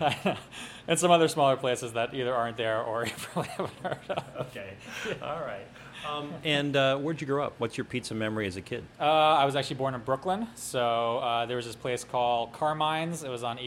Yeah. 0.00 0.36
and 0.88 0.98
some 0.98 1.10
other 1.10 1.28
smaller 1.28 1.56
places 1.56 1.92
that 1.92 2.14
either 2.14 2.34
aren't 2.34 2.56
there 2.56 2.82
or 2.82 3.04
you 3.06 3.12
probably 3.16 3.50
haven't 3.50 3.78
heard 3.82 4.10
of. 4.10 4.46
Okay. 4.48 4.74
All 5.22 5.40
right. 5.40 5.66
Um, 6.08 6.32
and 6.44 6.76
uh, 6.76 6.96
where'd 6.96 7.20
you 7.20 7.26
grow 7.26 7.44
up? 7.44 7.54
What's 7.58 7.76
your 7.76 7.84
pizza 7.84 8.14
memory 8.14 8.46
as 8.46 8.56
a 8.56 8.62
kid? 8.62 8.84
Uh, 9.00 9.04
I 9.04 9.44
was 9.44 9.56
actually 9.56 9.76
born 9.76 9.94
in 9.94 10.00
Brooklyn, 10.00 10.46
so 10.54 11.18
uh, 11.18 11.46
there 11.46 11.56
was 11.56 11.66
this 11.66 11.74
place 11.76 12.04
called 12.04 12.52
Carmine's. 12.52 13.24
It 13.24 13.30
was 13.30 13.42
on 13.42 13.58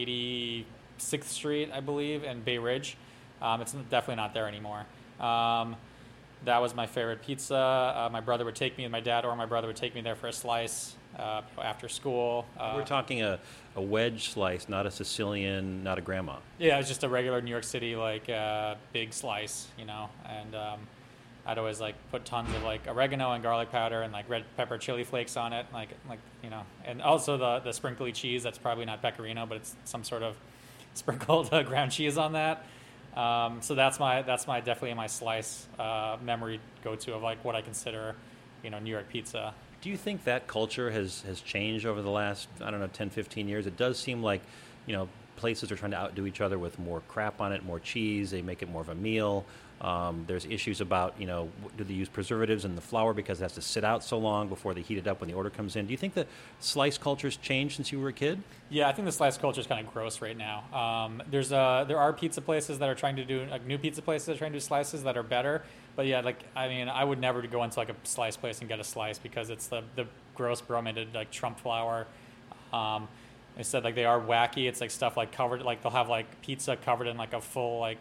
86th 1.02 1.24
Street, 1.24 1.70
I 1.72 1.80
believe, 1.80 2.24
in 2.24 2.40
Bay 2.42 2.58
Ridge. 2.58 2.96
Um, 3.40 3.60
it's 3.60 3.72
definitely 3.72 4.16
not 4.16 4.34
there 4.34 4.46
anymore. 4.46 4.86
Um, 5.20 5.76
that 6.44 6.60
was 6.60 6.74
my 6.74 6.86
favorite 6.86 7.22
pizza. 7.22 7.56
Uh, 7.56 8.08
my 8.10 8.20
brother 8.20 8.44
would 8.44 8.56
take 8.56 8.76
me, 8.76 8.84
and 8.84 8.92
my 8.92 9.00
dad 9.00 9.24
or 9.24 9.34
my 9.36 9.46
brother 9.46 9.66
would 9.66 9.76
take 9.76 9.94
me 9.94 10.00
there 10.00 10.16
for 10.16 10.28
a 10.28 10.32
slice 10.32 10.94
uh, 11.18 11.42
after 11.60 11.88
school. 11.88 12.46
Uh, 12.58 12.72
We're 12.76 12.84
talking 12.84 13.22
a, 13.22 13.38
a 13.76 13.82
wedge 13.82 14.30
slice, 14.30 14.68
not 14.68 14.86
a 14.86 14.90
Sicilian, 14.90 15.84
not 15.84 15.98
a 15.98 16.00
grandma. 16.00 16.36
Yeah, 16.58 16.74
it 16.74 16.78
was 16.78 16.88
just 16.88 17.04
a 17.04 17.08
regular 17.08 17.40
New 17.40 17.50
York 17.50 17.64
City 17.64 17.94
like 17.94 18.28
uh, 18.28 18.74
big 18.92 19.12
slice, 19.12 19.68
you 19.78 19.84
know, 19.84 20.08
and 20.28 20.54
um, 20.54 20.80
I'd 21.46 21.58
always 21.58 21.80
like 21.80 21.94
put 22.10 22.24
tons 22.24 22.52
of 22.54 22.62
like 22.62 22.88
oregano 22.88 23.32
and 23.32 23.42
garlic 23.42 23.70
powder 23.70 24.02
and 24.02 24.12
like 24.12 24.28
red 24.28 24.44
pepper 24.56 24.78
chili 24.78 25.04
flakes 25.04 25.36
on 25.36 25.52
it, 25.52 25.66
like 25.72 25.90
like 26.08 26.20
you 26.42 26.50
know, 26.50 26.62
and 26.84 27.00
also 27.02 27.36
the 27.36 27.60
the 27.60 27.72
sprinkly 27.72 28.10
cheese. 28.12 28.42
That's 28.42 28.58
probably 28.58 28.84
not 28.84 29.00
pecorino, 29.02 29.46
but 29.46 29.58
it's 29.58 29.76
some 29.84 30.02
sort 30.02 30.22
of 30.22 30.36
sprinkled 30.94 31.52
uh, 31.52 31.62
ground 31.62 31.92
cheese 31.92 32.18
on 32.18 32.32
that. 32.32 32.64
Um, 33.16 33.60
so 33.60 33.74
that's 33.74 34.00
my 34.00 34.22
that's 34.22 34.46
my 34.46 34.60
definitely 34.60 34.94
my 34.94 35.06
slice 35.06 35.66
uh, 35.78 36.16
memory 36.22 36.60
go 36.82 36.96
to 36.96 37.14
of 37.14 37.22
like 37.22 37.44
what 37.44 37.54
I 37.54 37.60
consider, 37.60 38.14
you 38.62 38.70
know, 38.70 38.78
New 38.78 38.90
York 38.90 39.08
pizza. 39.10 39.54
Do 39.82 39.90
you 39.90 39.96
think 39.96 40.24
that 40.24 40.46
culture 40.46 40.90
has, 40.92 41.22
has 41.22 41.40
changed 41.40 41.86
over 41.86 42.02
the 42.02 42.10
last, 42.10 42.48
I 42.60 42.70
don't 42.70 42.78
know, 42.78 42.86
10, 42.86 43.10
15 43.10 43.48
years? 43.48 43.66
It 43.66 43.76
does 43.76 43.98
seem 43.98 44.22
like, 44.22 44.40
you 44.86 44.94
know, 44.94 45.08
places 45.34 45.72
are 45.72 45.76
trying 45.76 45.90
to 45.90 45.96
outdo 45.96 46.24
each 46.24 46.40
other 46.40 46.56
with 46.56 46.78
more 46.78 47.02
crap 47.08 47.40
on 47.40 47.52
it, 47.52 47.64
more 47.64 47.80
cheese. 47.80 48.30
They 48.30 48.42
make 48.42 48.62
it 48.62 48.70
more 48.70 48.80
of 48.80 48.88
a 48.88 48.94
meal. 48.94 49.44
Um, 49.82 50.22
there's 50.28 50.44
issues 50.46 50.80
about, 50.80 51.14
you 51.18 51.26
know, 51.26 51.50
do 51.76 51.82
they 51.82 51.92
use 51.92 52.08
preservatives 52.08 52.64
in 52.64 52.76
the 52.76 52.80
flour 52.80 53.12
because 53.12 53.40
it 53.40 53.42
has 53.42 53.52
to 53.54 53.62
sit 53.62 53.82
out 53.82 54.04
so 54.04 54.16
long 54.16 54.48
before 54.48 54.74
they 54.74 54.80
heat 54.80 54.96
it 54.96 55.08
up 55.08 55.20
when 55.20 55.28
the 55.28 55.34
order 55.34 55.50
comes 55.50 55.74
in? 55.74 55.86
Do 55.86 55.90
you 55.92 55.96
think 55.96 56.14
the 56.14 56.24
slice 56.60 56.96
culture's 56.96 57.36
changed 57.36 57.76
since 57.76 57.90
you 57.90 57.98
were 57.98 58.10
a 58.10 58.12
kid? 58.12 58.40
Yeah, 58.70 58.88
I 58.88 58.92
think 58.92 59.06
the 59.06 59.12
slice 59.12 59.36
culture 59.36 59.60
is 59.60 59.66
kind 59.66 59.84
of 59.84 59.92
gross 59.92 60.20
right 60.20 60.36
now. 60.36 60.62
Um, 60.72 61.20
there's 61.28 61.52
uh, 61.52 61.84
there 61.88 61.98
are 61.98 62.12
pizza 62.12 62.40
places 62.40 62.78
that 62.78 62.88
are 62.88 62.94
trying 62.94 63.16
to 63.16 63.24
do 63.24 63.44
like 63.50 63.66
new 63.66 63.76
pizza 63.76 64.02
places 64.02 64.26
that 64.26 64.36
are 64.36 64.38
trying 64.38 64.52
to 64.52 64.58
do 64.58 64.64
slices 64.64 65.02
that 65.02 65.16
are 65.16 65.24
better. 65.24 65.64
But 65.96 66.06
yeah, 66.06 66.20
like 66.20 66.44
I 66.54 66.68
mean, 66.68 66.88
I 66.88 67.02
would 67.02 67.18
never 67.18 67.42
go 67.42 67.64
into 67.64 67.80
like 67.80 67.90
a 67.90 67.96
slice 68.04 68.36
place 68.36 68.60
and 68.60 68.68
get 68.68 68.78
a 68.78 68.84
slice 68.84 69.18
because 69.18 69.50
it's 69.50 69.66
the 69.66 69.82
the 69.96 70.06
gross 70.36 70.60
brominated 70.60 71.12
like 71.12 71.32
Trump 71.32 71.58
flour. 71.58 72.06
Um, 72.72 73.08
said 73.60 73.82
like 73.82 73.96
they 73.96 74.04
are 74.04 74.20
wacky. 74.20 74.68
It's 74.68 74.80
like 74.80 74.92
stuff 74.92 75.16
like 75.16 75.32
covered 75.32 75.62
like 75.62 75.82
they'll 75.82 75.90
have 75.90 76.08
like 76.08 76.40
pizza 76.40 76.76
covered 76.76 77.08
in 77.08 77.16
like 77.16 77.34
a 77.34 77.40
full 77.40 77.80
like 77.80 77.98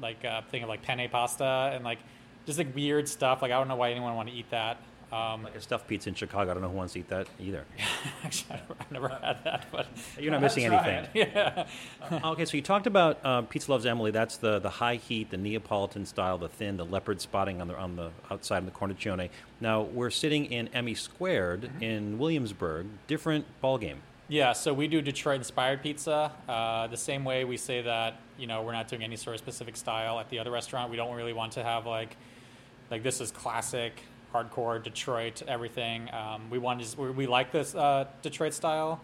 like 0.00 0.24
uh, 0.24 0.42
thing 0.50 0.62
of 0.62 0.68
like 0.68 0.82
penne 0.82 1.08
pasta 1.10 1.72
and 1.74 1.84
like 1.84 1.98
just 2.46 2.58
like 2.58 2.74
weird 2.74 3.08
stuff. 3.08 3.42
Like 3.42 3.52
I 3.52 3.58
don't 3.58 3.68
know 3.68 3.76
why 3.76 3.90
anyone 3.90 4.10
would 4.12 4.16
want 4.16 4.28
to 4.28 4.34
eat 4.34 4.50
that. 4.50 4.78
Um, 5.10 5.44
Like 5.44 5.56
a 5.56 5.60
stuffed 5.62 5.88
pizza 5.88 6.10
in 6.10 6.14
Chicago. 6.14 6.50
I 6.50 6.54
don't 6.54 6.62
know 6.62 6.68
who 6.68 6.76
wants 6.76 6.92
to 6.92 6.98
eat 6.98 7.08
that 7.08 7.28
either. 7.40 7.64
actually, 8.24 8.60
I've 8.78 8.90
never 8.90 9.08
had 9.08 9.42
that, 9.44 9.64
but 9.72 9.86
You're 10.20 10.32
not 10.32 10.42
missing 10.42 10.66
anything. 10.66 11.06
Yeah. 11.14 11.66
okay, 12.24 12.44
so 12.44 12.56
you 12.58 12.62
talked 12.62 12.86
about 12.86 13.18
uh, 13.24 13.40
Pizza 13.42 13.70
Loves 13.70 13.86
Emily. 13.86 14.10
That's 14.10 14.36
the, 14.36 14.58
the 14.58 14.68
high 14.68 14.96
heat, 14.96 15.30
the 15.30 15.38
Neapolitan 15.38 16.04
style, 16.04 16.36
the 16.36 16.50
thin, 16.50 16.76
the 16.76 16.84
leopard 16.84 17.22
spotting 17.22 17.62
on 17.62 17.68
the 17.68 17.76
on 17.78 17.96
the 17.96 18.10
outside 18.30 18.58
of 18.58 18.64
the 18.66 18.70
cornicione. 18.70 19.30
Now 19.62 19.80
we're 19.80 20.10
sitting 20.10 20.44
in 20.44 20.68
Emmy 20.74 20.94
Squared 20.94 21.70
in 21.80 22.18
Williamsburg. 22.18 22.88
Different 23.06 23.46
ball 23.62 23.78
game. 23.78 24.02
Yeah, 24.28 24.52
so 24.52 24.74
we 24.74 24.88
do 24.88 25.00
Detroit 25.00 25.38
inspired 25.38 25.82
pizza. 25.82 26.30
Uh, 26.46 26.86
the 26.86 26.96
same 26.98 27.24
way 27.24 27.44
we 27.44 27.56
say 27.56 27.80
that, 27.82 28.20
you 28.36 28.46
know, 28.46 28.62
we're 28.62 28.72
not 28.72 28.86
doing 28.86 29.02
any 29.02 29.16
sort 29.16 29.34
of 29.34 29.40
specific 29.40 29.74
style 29.76 30.20
at 30.20 30.28
the 30.28 30.38
other 30.38 30.50
restaurant. 30.50 30.90
We 30.90 30.98
don't 30.98 31.14
really 31.16 31.32
want 31.32 31.52
to 31.52 31.64
have 31.64 31.86
like, 31.86 32.16
like 32.90 33.02
this 33.02 33.22
is 33.22 33.30
classic, 33.30 34.02
hardcore 34.34 34.82
Detroit 34.82 35.42
everything. 35.48 36.12
Um, 36.12 36.50
we 36.50 36.58
want 36.58 36.82
to, 36.82 37.12
we, 37.12 37.26
like 37.26 37.52
this 37.52 37.74
uh, 37.74 38.06
Detroit 38.20 38.52
style, 38.52 39.00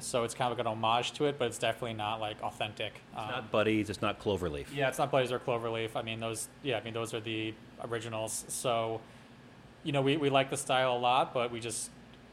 so 0.00 0.24
it's 0.24 0.34
kind 0.34 0.50
of 0.50 0.56
like 0.56 0.66
an 0.66 0.72
homage 0.72 1.12
to 1.12 1.26
it, 1.26 1.38
but 1.38 1.48
it's 1.48 1.58
definitely 1.58 1.92
not 1.92 2.18
like 2.18 2.40
authentic. 2.42 2.94
Um, 3.14 3.28
Not 3.28 3.50
Buddy's. 3.52 3.90
It's 3.90 4.00
not 4.00 4.18
Cloverleaf. 4.22 4.66
yeah, 4.74 4.88
it's 4.88 4.96
not 4.96 5.10
Buddy's 5.10 5.32
or 5.32 5.38
Cloverleaf. 5.38 5.90
I 5.96 6.00
mean, 6.00 6.18
those. 6.18 6.48
Yeah, 6.62 6.78
I 6.78 6.82
mean, 6.82 6.94
those 6.94 7.12
are 7.12 7.20
the 7.20 7.52
originals. 7.84 8.46
So, 8.48 9.02
you 9.84 9.92
know, 9.92 10.00
we, 10.00 10.16
we 10.16 10.30
like 10.30 10.48
the 10.48 10.56
style 10.56 10.96
a 10.96 10.98
lot, 10.98 11.34
but 11.34 11.52
we 11.52 11.60
just 11.60 11.90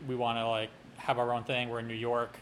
we 0.07 0.15
want 0.15 0.37
to 0.37 0.47
like 0.47 0.69
have 0.99 1.17
our 1.19 1.33
own 1.33 1.43
thing. 1.43 1.69
We're 1.69 1.79
in 1.79 1.87
New 1.87 1.93
York. 1.93 2.37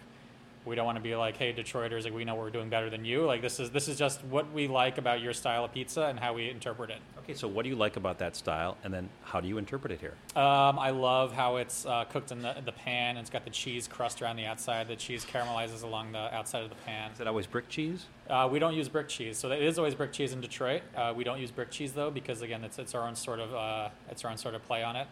We 0.65 0.75
don't 0.75 0.85
want 0.85 0.97
to 0.97 1.01
be 1.01 1.15
like, 1.15 1.37
hey, 1.37 1.53
Detroiters, 1.53 2.03
like 2.03 2.13
we 2.13 2.25
know 2.25 2.35
we're 2.35 2.49
doing 2.49 2.67
better 2.67 2.89
than 2.89 3.05
you. 3.05 3.25
Like 3.25 3.41
this 3.41 3.57
is 3.57 3.69
this 3.69 3.87
is 3.87 3.97
just 3.97 4.21
what 4.25 4.51
we 4.51 4.67
like 4.67 4.97
about 4.97 5.21
your 5.21 5.31
style 5.31 5.63
of 5.63 5.71
pizza 5.71 6.07
and 6.07 6.19
how 6.19 6.33
we 6.33 6.49
interpret 6.49 6.89
it. 6.89 6.99
Okay, 7.19 7.33
so 7.33 7.47
what 7.47 7.63
do 7.63 7.69
you 7.69 7.75
like 7.75 7.95
about 7.95 8.17
that 8.19 8.35
style, 8.35 8.77
and 8.83 8.93
then 8.93 9.09
how 9.23 9.39
do 9.39 9.47
you 9.47 9.57
interpret 9.57 9.93
it 9.93 10.01
here? 10.01 10.15
Um, 10.35 10.77
I 10.77 10.89
love 10.89 11.31
how 11.31 11.57
it's 11.57 11.85
uh, 11.85 12.03
cooked 12.05 12.33
in 12.33 12.41
the, 12.41 12.55
the 12.65 12.73
pan. 12.73 13.15
It's 13.15 13.29
got 13.29 13.45
the 13.45 13.49
cheese 13.49 13.87
crust 13.87 14.21
around 14.21 14.35
the 14.35 14.45
outside. 14.45 14.89
The 14.89 14.95
cheese 14.97 15.25
caramelizes 15.25 15.83
along 15.83 16.11
the 16.11 16.35
outside 16.35 16.63
of 16.63 16.69
the 16.69 16.75
pan. 16.85 17.11
Is 17.11 17.21
it 17.21 17.27
always 17.27 17.47
brick 17.47 17.69
cheese? 17.69 18.05
Uh, 18.29 18.49
we 18.51 18.59
don't 18.59 18.73
use 18.73 18.89
brick 18.89 19.07
cheese, 19.07 19.37
so 19.37 19.49
it 19.51 19.61
is 19.61 19.77
always 19.77 19.95
brick 19.95 20.11
cheese 20.11 20.33
in 20.33 20.41
Detroit. 20.41 20.81
Uh, 20.95 21.13
we 21.15 21.23
don't 21.23 21.39
use 21.39 21.51
brick 21.51 21.71
cheese 21.71 21.93
though 21.93 22.11
because 22.11 22.41
again, 22.41 22.65
it's 22.65 22.77
it's 22.77 22.93
our 22.93 23.07
own 23.07 23.15
sort 23.15 23.39
of 23.39 23.53
uh, 23.53 23.89
it's 24.09 24.25
our 24.25 24.31
own 24.31 24.37
sort 24.37 24.53
of 24.53 24.63
play 24.63 24.83
on 24.83 24.97
it. 24.97 25.07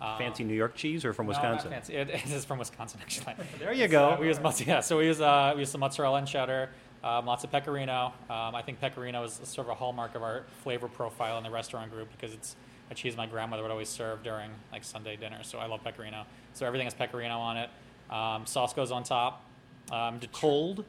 Um, 0.00 0.16
Fancy 0.16 0.44
New 0.44 0.54
York 0.54 0.74
cheese 0.74 1.04
or 1.04 1.12
from 1.12 1.26
no, 1.26 1.30
Wisconsin? 1.30 1.72
It, 1.72 1.90
it 1.90 2.30
is 2.30 2.44
from 2.44 2.58
Wisconsin 2.58 3.00
actually. 3.02 3.34
There 3.58 3.72
you 3.72 3.86
go. 3.88 4.10
Uh, 4.10 4.16
we 4.18 4.28
use 4.28 4.38
mozz- 4.38 4.66
yeah, 4.66 4.80
so 4.80 4.98
we 4.98 5.06
use 5.06 5.20
uh, 5.20 5.52
we 5.54 5.60
use 5.60 5.70
some 5.70 5.80
mozzarella 5.80 6.18
and 6.18 6.26
cheddar, 6.26 6.70
um, 7.04 7.26
lots 7.26 7.44
of 7.44 7.50
pecorino. 7.50 8.12
Um, 8.30 8.54
I 8.54 8.62
think 8.62 8.80
pecorino 8.80 9.22
is 9.24 9.40
sort 9.44 9.66
of 9.66 9.72
a 9.72 9.74
hallmark 9.74 10.14
of 10.14 10.22
our 10.22 10.44
flavor 10.62 10.88
profile 10.88 11.36
in 11.38 11.44
the 11.44 11.50
restaurant 11.50 11.90
group 11.92 12.10
because 12.12 12.32
it's 12.34 12.56
a 12.90 12.94
cheese 12.94 13.16
my 13.16 13.26
grandmother 13.26 13.62
would 13.62 13.70
always 13.70 13.88
serve 13.88 14.22
during 14.22 14.50
like 14.72 14.84
Sunday 14.84 15.16
dinner. 15.16 15.42
So 15.42 15.58
I 15.58 15.66
love 15.66 15.82
pecorino. 15.84 16.24
So 16.54 16.66
everything 16.66 16.86
has 16.86 16.94
pecorino 16.94 17.38
on 17.38 17.56
it. 17.56 17.70
Um, 18.10 18.46
sauce 18.46 18.72
goes 18.74 18.90
on 18.90 19.04
top. 19.04 19.44
Um, 19.92 20.20
Cold. 20.32 20.84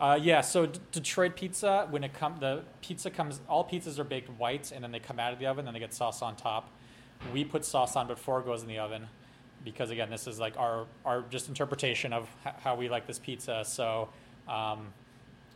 uh, 0.00 0.18
yeah, 0.20 0.40
so 0.40 0.66
D- 0.66 0.80
Detroit 0.92 1.36
pizza, 1.36 1.86
when 1.90 2.04
it 2.04 2.14
comes, 2.14 2.40
the 2.40 2.62
pizza 2.80 3.10
comes, 3.10 3.40
all 3.48 3.68
pizzas 3.68 3.98
are 3.98 4.04
baked 4.04 4.30
white 4.38 4.72
and 4.72 4.82
then 4.82 4.92
they 4.92 4.98
come 4.98 5.18
out 5.18 5.32
of 5.32 5.38
the 5.38 5.46
oven, 5.46 5.60
and 5.60 5.68
then 5.68 5.74
they 5.74 5.80
get 5.80 5.94
sauce 5.94 6.22
on 6.22 6.36
top. 6.36 6.70
We 7.32 7.44
put 7.44 7.64
sauce 7.64 7.96
on 7.96 8.06
before 8.06 8.40
it 8.40 8.46
goes 8.46 8.62
in 8.62 8.68
the 8.68 8.78
oven 8.78 9.06
because, 9.64 9.90
again, 9.90 10.10
this 10.10 10.26
is 10.26 10.38
like 10.38 10.56
our, 10.58 10.86
our 11.04 11.22
just 11.30 11.48
interpretation 11.48 12.12
of 12.12 12.28
h- 12.46 12.54
how 12.62 12.74
we 12.76 12.88
like 12.88 13.06
this 13.06 13.18
pizza. 13.18 13.62
So, 13.66 14.08
um, 14.48 14.92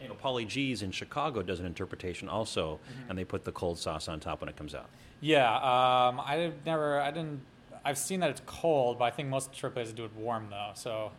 You 0.00 0.08
know, 0.08 0.14
Paulie 0.14 0.48
Gee's 0.48 0.82
in 0.82 0.90
Chicago 0.90 1.42
does 1.42 1.60
an 1.60 1.66
interpretation 1.66 2.28
also, 2.28 2.80
and 3.08 3.16
they 3.18 3.24
put 3.24 3.44
the 3.44 3.52
cold 3.52 3.78
sauce 3.78 4.08
on 4.08 4.18
top 4.18 4.40
when 4.40 4.48
it 4.48 4.56
comes 4.56 4.74
out. 4.74 4.88
yeah, 5.20 5.54
um, 5.56 6.20
I've 6.24 6.54
never, 6.66 7.00
I 7.00 7.10
didn't, 7.10 7.40
I've 7.84 7.98
seen 7.98 8.20
that 8.20 8.30
it's 8.30 8.42
cold, 8.46 8.98
but 8.98 9.04
I 9.04 9.10
think 9.10 9.28
most 9.28 9.52
places 9.52 9.92
do 9.92 10.04
it 10.04 10.14
warm 10.16 10.48
though. 10.50 10.70
So, 10.74 11.12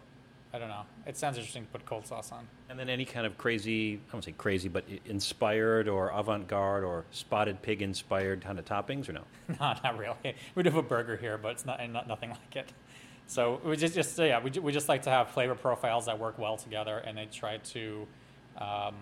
I 0.53 0.60
don't 0.60 0.67
know. 0.67 0.84
It 1.05 1.15
sounds 1.17 1.38
interesting 1.38 1.63
to 1.63 1.70
put 1.70 1.86
cold 1.86 2.05
sauce 2.05 2.31
on. 2.31 2.46
And 2.70 2.77
then 2.77 2.89
any 2.89 3.05
kind 3.05 3.25
of 3.25 3.38
crazy, 3.38 4.01
I 4.10 4.13
won't 4.13 4.25
say 4.25 4.34
crazy, 4.34 4.67
but 4.67 4.84
inspired 5.05 5.88
or 5.88 6.10
avant 6.10 6.48
garde 6.48 6.84
or 6.84 7.05
spotted 7.12 7.62
pig 7.62 7.81
inspired 7.81 8.41
kind 8.41 8.60
of 8.60 8.65
toppings 8.65 9.08
or 9.08 9.13
no? 9.13 9.24
No, 9.60 9.74
not 9.84 9.98
really. 9.98 10.15
We 10.55 10.63
do 10.63 10.70
have 10.70 10.77
a 10.77 10.84
burger 10.84 11.15
here, 11.15 11.38
but 11.38 11.53
it's 11.53 11.65
not, 11.65 11.79
and 11.79 11.93
not 11.93 12.08
nothing 12.08 12.31
like 12.31 12.55
it. 12.55 12.74
So 13.27 13.62
we 13.63 13.77
just, 13.77 13.96
just 13.96 14.17
yeah, 14.20 14.41
we, 14.43 14.51
we 14.60 14.74
just 14.74 14.89
like 14.89 15.03
to 15.03 15.10
have 15.10 15.29
flavor 15.29 15.55
profiles 15.55 16.08
that 16.08 16.20
work 16.20 16.38
well 16.38 16.58
together, 16.58 16.98
and 16.98 17.17
they 17.17 17.27
try 17.27 17.58
to 17.58 18.05
um, 18.58 18.96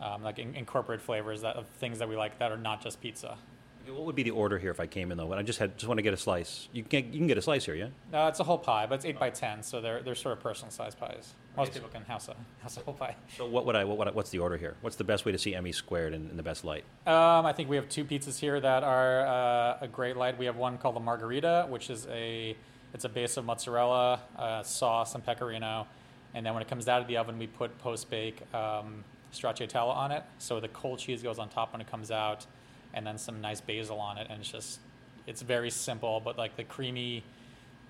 um, 0.00 0.22
like 0.22 0.38
in, 0.38 0.54
incorporate 0.54 1.00
flavors 1.00 1.42
that 1.42 1.56
of 1.56 1.66
things 1.66 1.98
that 1.98 2.08
we 2.08 2.16
like 2.16 2.38
that 2.38 2.52
are 2.52 2.56
not 2.56 2.80
just 2.80 3.00
pizza. 3.00 3.36
Okay, 3.84 3.92
What 3.92 4.06
would 4.06 4.16
be 4.16 4.22
the 4.22 4.30
order 4.30 4.58
here 4.58 4.70
if 4.70 4.80
I 4.80 4.86
came 4.86 5.12
in 5.12 5.18
though? 5.18 5.26
But 5.26 5.38
I 5.38 5.42
just 5.42 5.58
had 5.58 5.76
just 5.76 5.86
want 5.86 5.98
to 5.98 6.02
get 6.02 6.14
a 6.14 6.16
slice. 6.16 6.68
You 6.72 6.82
can 6.82 7.12
you 7.12 7.18
can 7.18 7.26
get 7.26 7.38
a 7.38 7.42
slice 7.42 7.64
here, 7.66 7.74
yeah? 7.74 7.88
Uh, 8.12 8.28
it's 8.28 8.40
a 8.40 8.44
whole 8.44 8.58
pie, 8.58 8.86
but 8.86 8.96
it's 8.96 9.04
eight 9.04 9.18
by 9.18 9.30
ten, 9.30 9.62
so 9.62 9.80
they're 9.80 10.02
they're 10.02 10.14
sort 10.14 10.36
of 10.36 10.42
personal 10.42 10.70
size 10.70 10.94
pies. 10.94 11.34
Most 11.56 11.72
people 11.72 11.88
can 11.88 12.02
house 12.04 12.28
a 12.28 12.36
house 12.62 12.76
a 12.76 12.80
whole 12.80 12.94
pie. 12.94 13.14
So 13.36 13.46
what 13.46 13.66
would 13.66 13.76
I 13.76 13.84
what 13.84 14.08
I, 14.08 14.10
what's 14.10 14.30
the 14.30 14.38
order 14.38 14.56
here? 14.56 14.74
What's 14.80 14.96
the 14.96 15.04
best 15.04 15.24
way 15.24 15.32
to 15.32 15.38
see 15.38 15.54
Emmy 15.54 15.72
squared 15.72 16.14
in, 16.14 16.30
in 16.30 16.36
the 16.36 16.42
best 16.42 16.64
light? 16.64 16.84
Um, 17.06 17.46
I 17.46 17.52
think 17.52 17.68
we 17.68 17.76
have 17.76 17.88
two 17.88 18.04
pizzas 18.04 18.38
here 18.38 18.58
that 18.58 18.82
are 18.82 19.26
uh, 19.26 19.78
a 19.82 19.88
great 19.88 20.16
light. 20.16 20.38
We 20.38 20.46
have 20.46 20.56
one 20.56 20.78
called 20.78 20.96
the 20.96 21.00
Margherita, 21.00 21.66
which 21.68 21.90
is 21.90 22.06
a 22.10 22.56
it's 22.94 23.04
a 23.04 23.08
base 23.08 23.36
of 23.36 23.44
mozzarella, 23.44 24.20
uh, 24.38 24.62
sauce, 24.62 25.14
and 25.14 25.24
pecorino, 25.24 25.86
and 26.32 26.46
then 26.46 26.54
when 26.54 26.62
it 26.62 26.68
comes 26.68 26.88
out 26.88 27.02
of 27.02 27.08
the 27.08 27.16
oven, 27.16 27.38
we 27.38 27.48
put 27.48 27.76
post 27.78 28.08
bake 28.08 28.42
um, 28.54 29.04
stracciatella 29.32 29.94
on 29.94 30.10
it. 30.12 30.22
So 30.38 30.60
the 30.60 30.68
cold 30.68 31.00
cheese 31.00 31.22
goes 31.22 31.38
on 31.38 31.48
top 31.48 31.72
when 31.72 31.80
it 31.80 31.90
comes 31.90 32.10
out, 32.10 32.46
and 32.94 33.06
then 33.06 33.18
some 33.18 33.40
nice 33.40 33.60
basil 33.60 34.00
on 34.00 34.18
it, 34.18 34.28
and 34.30 34.40
it's 34.40 34.50
just 34.50 34.80
it's 35.26 35.42
very 35.42 35.70
simple, 35.70 36.20
but 36.20 36.38
like 36.38 36.56
the 36.56 36.64
creamy 36.64 37.24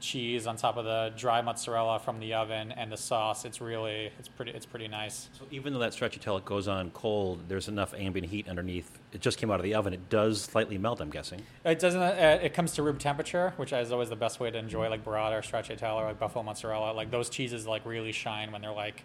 cheese 0.00 0.46
on 0.46 0.56
top 0.56 0.76
of 0.76 0.84
the 0.84 1.12
dry 1.16 1.40
mozzarella 1.40 1.98
from 1.98 2.20
the 2.20 2.34
oven 2.34 2.72
and 2.72 2.92
the 2.92 2.96
sauce, 2.96 3.44
it's 3.44 3.60
really 3.60 4.10
it's 4.18 4.28
pretty 4.28 4.52
it's 4.52 4.66
pretty 4.66 4.88
nice. 4.88 5.28
So 5.38 5.46
even 5.50 5.72
though 5.72 5.78
that 5.80 5.92
stracciatella 5.92 6.38
it 6.38 6.44
goes 6.44 6.68
on 6.68 6.90
cold, 6.90 7.48
there's 7.48 7.68
enough 7.68 7.94
ambient 7.94 8.28
heat 8.28 8.48
underneath. 8.48 8.98
It 9.12 9.20
just 9.20 9.38
came 9.38 9.50
out 9.50 9.60
of 9.60 9.64
the 9.64 9.74
oven. 9.74 9.94
It 9.94 10.08
does 10.10 10.42
slightly 10.42 10.78
melt, 10.78 11.00
I'm 11.00 11.10
guessing. 11.10 11.42
It 11.64 11.78
doesn't. 11.78 12.00
Uh, 12.00 12.38
it 12.42 12.54
comes 12.54 12.72
to 12.74 12.82
room 12.82 12.98
temperature, 12.98 13.54
which 13.56 13.72
is 13.72 13.92
always 13.92 14.10
the 14.10 14.16
best 14.16 14.40
way 14.40 14.50
to 14.50 14.58
enjoy 14.58 14.88
like 14.88 15.04
burrata 15.04 15.38
or 15.38 15.42
stracciatella 15.42 15.96
or 15.96 16.04
like 16.06 16.18
buffalo 16.18 16.44
mozzarella. 16.44 16.92
Like 16.92 17.10
those 17.10 17.30
cheeses 17.30 17.66
like 17.66 17.84
really 17.86 18.12
shine 18.12 18.52
when 18.52 18.60
they're 18.60 18.72
like 18.72 19.04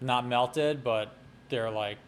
not 0.00 0.26
melted, 0.26 0.82
but 0.82 1.14
they're 1.48 1.70
like 1.70 1.98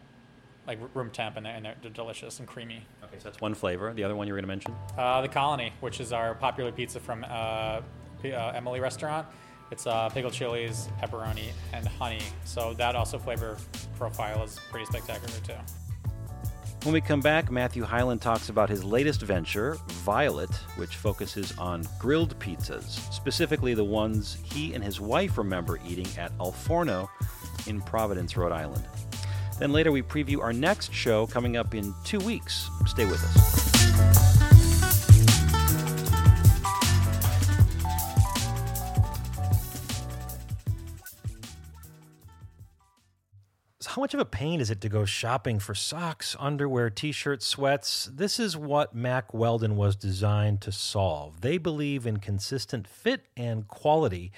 like 0.67 0.79
room 0.93 1.09
temp 1.09 1.37
and 1.37 1.45
they're, 1.45 1.55
and 1.55 1.65
they're 1.65 1.91
delicious 1.91 2.39
and 2.39 2.47
creamy. 2.47 2.85
Okay, 3.09 3.17
so 3.17 3.23
that's 3.29 3.41
one 3.41 3.55
flavor. 3.55 3.91
The 3.93 4.03
other 4.03 4.15
one 4.15 4.27
you 4.27 4.33
were 4.33 4.37
going 4.39 4.43
to 4.43 4.47
mention? 4.47 4.75
Uh, 4.97 5.21
the 5.21 5.27
Colony, 5.27 5.73
which 5.79 5.99
is 5.99 6.13
our 6.13 6.35
popular 6.35 6.71
pizza 6.71 6.99
from 6.99 7.25
uh, 7.27 7.81
P- 8.21 8.33
uh, 8.33 8.51
Emily 8.51 8.79
Restaurant. 8.79 9.25
It's 9.71 9.87
uh, 9.87 10.09
pickled 10.09 10.33
chilies, 10.33 10.89
pepperoni, 11.01 11.49
and 11.73 11.87
honey. 11.87 12.21
So 12.45 12.73
that 12.75 12.95
also 12.95 13.17
flavor 13.17 13.57
profile 13.97 14.43
is 14.43 14.59
pretty 14.69 14.85
spectacular 14.85 15.39
too. 15.43 15.53
When 16.83 16.93
we 16.93 17.01
come 17.01 17.19
back, 17.19 17.51
Matthew 17.51 17.83
Hyland 17.83 18.21
talks 18.21 18.47
about 18.49 18.69
his 18.69 18.85
latest 18.85 19.21
venture, 19.21 19.77
Violet, 20.05 20.49
which 20.77 20.95
focuses 20.95 21.55
on 21.57 21.83
grilled 21.99 22.39
pizzas, 22.39 23.11
specifically 23.11 23.73
the 23.73 23.83
ones 23.83 24.37
he 24.43 24.73
and 24.73 24.83
his 24.83 25.01
wife 25.01 25.37
remember 25.37 25.77
eating 25.85 26.07
at 26.17 26.31
Al 26.39 26.53
Forno 26.53 27.09
in 27.67 27.81
Providence, 27.81 28.37
Rhode 28.37 28.53
Island. 28.53 28.87
Then 29.59 29.73
later, 29.73 29.91
we 29.91 30.01
preview 30.01 30.41
our 30.41 30.53
next 30.53 30.93
show 30.93 31.27
coming 31.27 31.57
up 31.57 31.75
in 31.75 31.93
two 32.05 32.19
weeks. 32.19 32.69
Stay 32.85 33.05
with 33.05 33.21
us. 33.21 33.69
How 43.85 44.01
much 44.01 44.13
of 44.13 44.19
a 44.21 44.25
pain 44.25 44.61
is 44.61 44.69
it 44.69 44.79
to 44.81 44.87
go 44.87 45.03
shopping 45.03 45.59
for 45.59 45.75
socks, 45.75 46.33
underwear, 46.39 46.89
t 46.89 47.11
shirts, 47.11 47.45
sweats? 47.45 48.09
This 48.13 48.39
is 48.39 48.55
what 48.55 48.95
Mack 48.95 49.33
Weldon 49.33 49.75
was 49.75 49.97
designed 49.97 50.61
to 50.61 50.71
solve. 50.71 51.41
They 51.41 51.57
believe 51.57 52.07
in 52.07 52.17
consistent 52.17 52.87
fit 52.87 53.25
and 53.35 53.67
quality. 53.67 54.31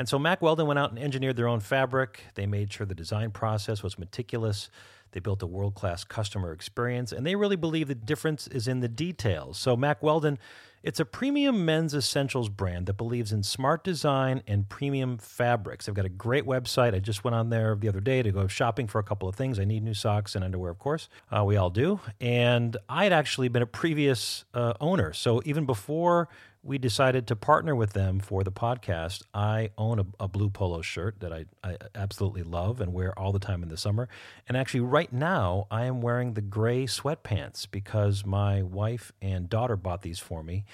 And 0.00 0.08
so 0.08 0.18
Mack 0.18 0.40
Weldon 0.40 0.66
went 0.66 0.78
out 0.78 0.88
and 0.88 0.98
engineered 0.98 1.36
their 1.36 1.46
own 1.46 1.60
fabric. 1.60 2.22
They 2.34 2.46
made 2.46 2.72
sure 2.72 2.86
the 2.86 2.94
design 2.94 3.32
process 3.32 3.82
was 3.82 3.98
meticulous. 3.98 4.70
They 5.12 5.20
built 5.20 5.42
a 5.42 5.46
world 5.46 5.74
class 5.74 6.04
customer 6.04 6.54
experience, 6.54 7.12
and 7.12 7.26
they 7.26 7.34
really 7.34 7.54
believe 7.54 7.88
the 7.88 7.94
difference 7.94 8.48
is 8.48 8.66
in 8.66 8.80
the 8.80 8.88
details. 8.88 9.58
So, 9.58 9.76
Mack 9.76 10.02
Weldon, 10.02 10.38
it's 10.82 11.00
a 11.00 11.04
premium 11.04 11.66
men's 11.66 11.94
essentials 11.94 12.48
brand 12.48 12.86
that 12.86 12.94
believes 12.94 13.30
in 13.30 13.42
smart 13.42 13.84
design 13.84 14.42
and 14.46 14.66
premium 14.70 15.18
fabrics. 15.18 15.84
They've 15.84 15.94
got 15.94 16.06
a 16.06 16.08
great 16.08 16.46
website. 16.46 16.94
I 16.94 17.00
just 17.00 17.22
went 17.22 17.34
on 17.34 17.50
there 17.50 17.76
the 17.78 17.88
other 17.88 18.00
day 18.00 18.22
to 18.22 18.32
go 18.32 18.46
shopping 18.46 18.86
for 18.86 19.00
a 19.00 19.04
couple 19.04 19.28
of 19.28 19.34
things. 19.34 19.58
I 19.58 19.64
need 19.64 19.82
new 19.82 19.92
socks 19.92 20.34
and 20.34 20.42
underwear, 20.42 20.70
of 20.70 20.78
course. 20.78 21.10
Uh, 21.30 21.44
we 21.44 21.58
all 21.58 21.68
do. 21.68 22.00
And 22.22 22.74
I 22.88 23.04
had 23.04 23.12
actually 23.12 23.48
been 23.48 23.60
a 23.60 23.66
previous 23.66 24.46
uh, 24.54 24.72
owner. 24.80 25.12
So, 25.12 25.42
even 25.44 25.66
before 25.66 26.30
we 26.62 26.76
decided 26.76 27.26
to 27.26 27.36
partner 27.36 27.74
with 27.74 27.94
them 27.94 28.20
for 28.20 28.44
the 28.44 28.52
podcast. 28.52 29.22
I 29.32 29.70
own 29.78 29.98
a, 29.98 30.06
a, 30.20 30.28
blue 30.28 30.50
polo 30.50 30.82
shirt 30.82 31.20
that 31.20 31.32
I, 31.32 31.46
I 31.64 31.76
absolutely 31.94 32.42
love 32.42 32.80
and 32.80 32.92
wear 32.92 33.18
all 33.18 33.32
the 33.32 33.38
time 33.38 33.62
in 33.62 33.70
the 33.70 33.78
summer. 33.78 34.08
And 34.46 34.56
actually, 34.56 34.80
right 34.80 35.10
now, 35.10 35.66
I 35.70 35.86
am 35.86 36.02
wearing 36.02 36.34
the 36.34 36.42
gray 36.42 36.84
sweatpants 36.84 37.66
because 37.70 38.26
my 38.26 38.62
wife 38.62 39.10
and 39.22 39.48
daughter 39.48 39.76
bought 39.76 40.02
these 40.02 40.18
for 40.18 40.42
me 40.42 40.64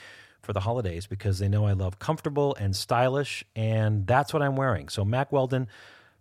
for 0.43 0.53
the 0.53 0.61
holidays 0.61 1.07
because 1.07 1.39
they 1.39 1.49
know 1.49 1.67
I 1.67 1.73
love 1.73 1.99
comfortable 2.01 2.57
and 2.59 2.75
stylish. 2.75 3.45
And 3.55 4.07
that's 4.07 4.33
what 4.33 4.43
I'm 4.43 4.57
wearing. 4.57 4.89
So, 4.89 5.05
Mack 5.05 5.31
Weldon. 5.31 5.69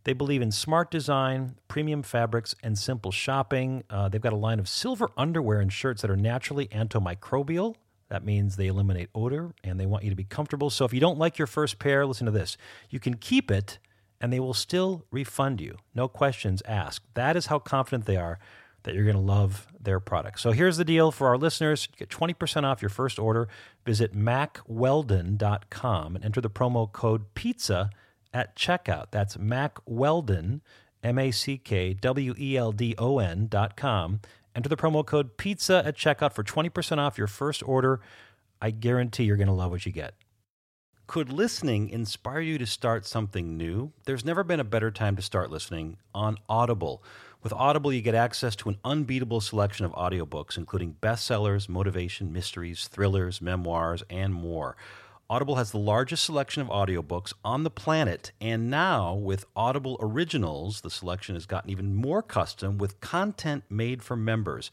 They 0.04 0.14
believe 0.14 0.44
in 0.44 0.52
smart 0.52 0.92
design, 0.92 1.56
premium 1.68 2.04
fabrics, 2.04 2.54
and 2.62 2.78
simple 2.78 3.12
shopping. 3.12 3.84
Uh, 3.90 4.08
they've 4.08 4.22
got 4.22 4.34
a 4.34 4.36
line 4.36 4.60
of 4.60 4.70
silver 4.70 5.10
underwear 5.18 5.60
and 5.60 5.74
shirts 5.74 6.04
that 6.04 6.12
are 6.12 6.16
naturally 6.16 6.68
antimicrobial 6.68 7.74
that 8.10 8.24
means 8.24 8.56
they 8.56 8.68
eliminate 8.68 9.10
odor 9.16 9.54
and 9.64 9.80
they 9.80 9.86
want 9.86 10.04
you 10.04 10.10
to 10.10 10.16
be 10.16 10.24
comfortable. 10.24 10.70
So 10.70 10.86
if 10.86 10.94
you 10.94 11.00
don't 11.00 11.18
like 11.18 11.38
your 11.38 11.48
first 11.48 11.80
pair, 11.80 12.06
listen 12.06 12.26
to 12.26 12.32
this. 12.32 12.58
You 12.90 13.00
can 13.00 13.16
keep 13.16 13.50
it 13.50 13.80
and 14.22 14.32
they 14.32 14.40
will 14.40 14.54
still 14.54 15.06
refund 15.12 15.60
you. 15.60 15.78
No 15.94 16.08
questions 16.08 16.62
asked. 16.66 17.06
That 17.16 17.36
is 17.36 17.48
how 17.48 17.60
confident 17.60 18.06
they 18.06 18.18
are 18.18 18.40
that 18.84 18.94
you're 18.94 19.04
going 19.04 19.16
to 19.16 19.22
love 19.22 19.68
their 19.80 20.00
product. 20.00 20.40
So 20.40 20.52
here's 20.52 20.78
the 20.78 20.86
deal 20.86 21.12
for 21.12 21.28
our 21.28 21.38
listeners. 21.38 21.88
Get 21.98 22.10
20% 22.10 22.64
off 22.64 22.82
your 22.82 22.90
first 22.90 23.20
order. 23.20 23.48
Visit 23.86 24.16
mackweldon.com 24.16 26.16
and 26.16 26.24
enter 26.24 26.42
the 26.42 26.50
promo 26.50 26.92
code 26.92 27.34
PIZZA 27.34 27.90
at 28.34 28.56
checkout. 28.56 29.08
That's 29.12 29.38
mackweldon, 29.38 30.62
M-A-C-K-W-E-L-D-O-N 31.04 33.48
dot 33.48 33.76
com 33.76 34.20
Enter 34.56 34.70
the 34.70 34.78
promo 34.78 35.06
code 35.06 35.38
PIZZA 35.38 35.86
at 35.86 35.98
checkout 35.98 36.34
for 36.34 36.44
20% 36.44 36.98
off 36.98 37.18
your 37.18 37.28
first 37.28 37.62
order. 37.68 38.00
I 38.62 38.72
guarantee 38.72 39.26
you're 39.26 39.36
going 39.36 39.48
to 39.48 39.54
love 39.54 39.72
what 39.72 39.86
you 39.86 39.92
get. 39.92 40.16
Could 41.08 41.32
listening 41.32 41.90
inspire 41.90 42.40
you 42.40 42.58
to 42.58 42.66
start 42.66 43.06
something 43.06 43.58
new? 43.58 43.92
There's 44.06 44.26
never 44.26 44.44
been 44.44 44.60
a 44.60 44.64
better 44.64 44.90
time 44.90 45.16
to 45.18 45.22
start 45.22 45.52
listening 45.52 45.98
on 46.16 46.38
Audible. 46.50 47.04
With 47.44 47.54
Audible, 47.54 47.94
you 47.94 48.02
get 48.02 48.16
access 48.16 48.56
to 48.56 48.70
an 48.70 48.80
unbeatable 48.84 49.40
selection 49.40 49.86
of 49.86 49.92
audiobooks, 49.92 50.58
including 50.58 50.96
bestsellers, 51.02 51.70
motivation, 51.70 52.34
mysteries, 52.34 52.88
thrillers, 52.88 53.40
memoirs, 53.40 54.02
and 54.10 54.34
more. 54.34 54.76
Audible 55.27 55.55
has 55.55 55.72
the 55.72 55.79
largest 55.79 56.24
selection 56.24 56.62
of 56.62 56.67
audiobooks 56.67 57.34
on 57.44 57.63
the 57.63 57.72
planet, 57.72 58.32
and 58.39 58.70
now 58.70 59.15
with 59.15 59.44
Audible 59.55 59.98
Originals, 60.00 60.82
the 60.82 60.91
selection 60.91 61.34
has 61.34 61.48
gotten 61.48 61.72
even 61.72 61.96
more 61.96 62.22
custom 62.22 62.77
with 62.77 63.00
content 63.00 63.63
made 63.67 64.03
for 64.03 64.15
members. 64.15 64.70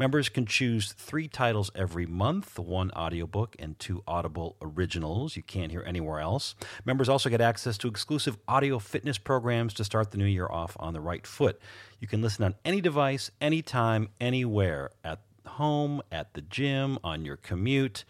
Members 0.00 0.28
can 0.28 0.44
choose 0.44 0.92
three 0.92 1.28
titles 1.28 1.70
every 1.76 2.04
month 2.04 2.58
one 2.58 2.90
audiobook 2.96 3.54
and 3.60 3.78
two 3.78 4.02
Audible 4.04 4.56
originals 4.60 5.36
you 5.36 5.42
can't 5.44 5.70
hear 5.70 5.84
anywhere 5.86 6.18
else. 6.18 6.56
Members 6.84 7.08
also 7.08 7.30
get 7.30 7.40
access 7.40 7.78
to 7.78 7.86
exclusive 7.86 8.36
audio 8.48 8.80
fitness 8.80 9.18
programs 9.18 9.72
to 9.74 9.84
start 9.84 10.10
the 10.10 10.18
new 10.18 10.24
year 10.24 10.48
off 10.50 10.76
on 10.80 10.94
the 10.94 11.00
right 11.00 11.24
foot. 11.24 11.60
You 12.00 12.08
can 12.08 12.22
listen 12.22 12.42
on 12.42 12.56
any 12.64 12.80
device, 12.80 13.30
anytime, 13.40 14.08
anywhere, 14.20 14.90
at 15.04 15.20
home, 15.46 16.02
at 16.10 16.34
the 16.34 16.40
gym, 16.40 16.98
on 17.04 17.24
your 17.24 17.36
commute. 17.36 18.04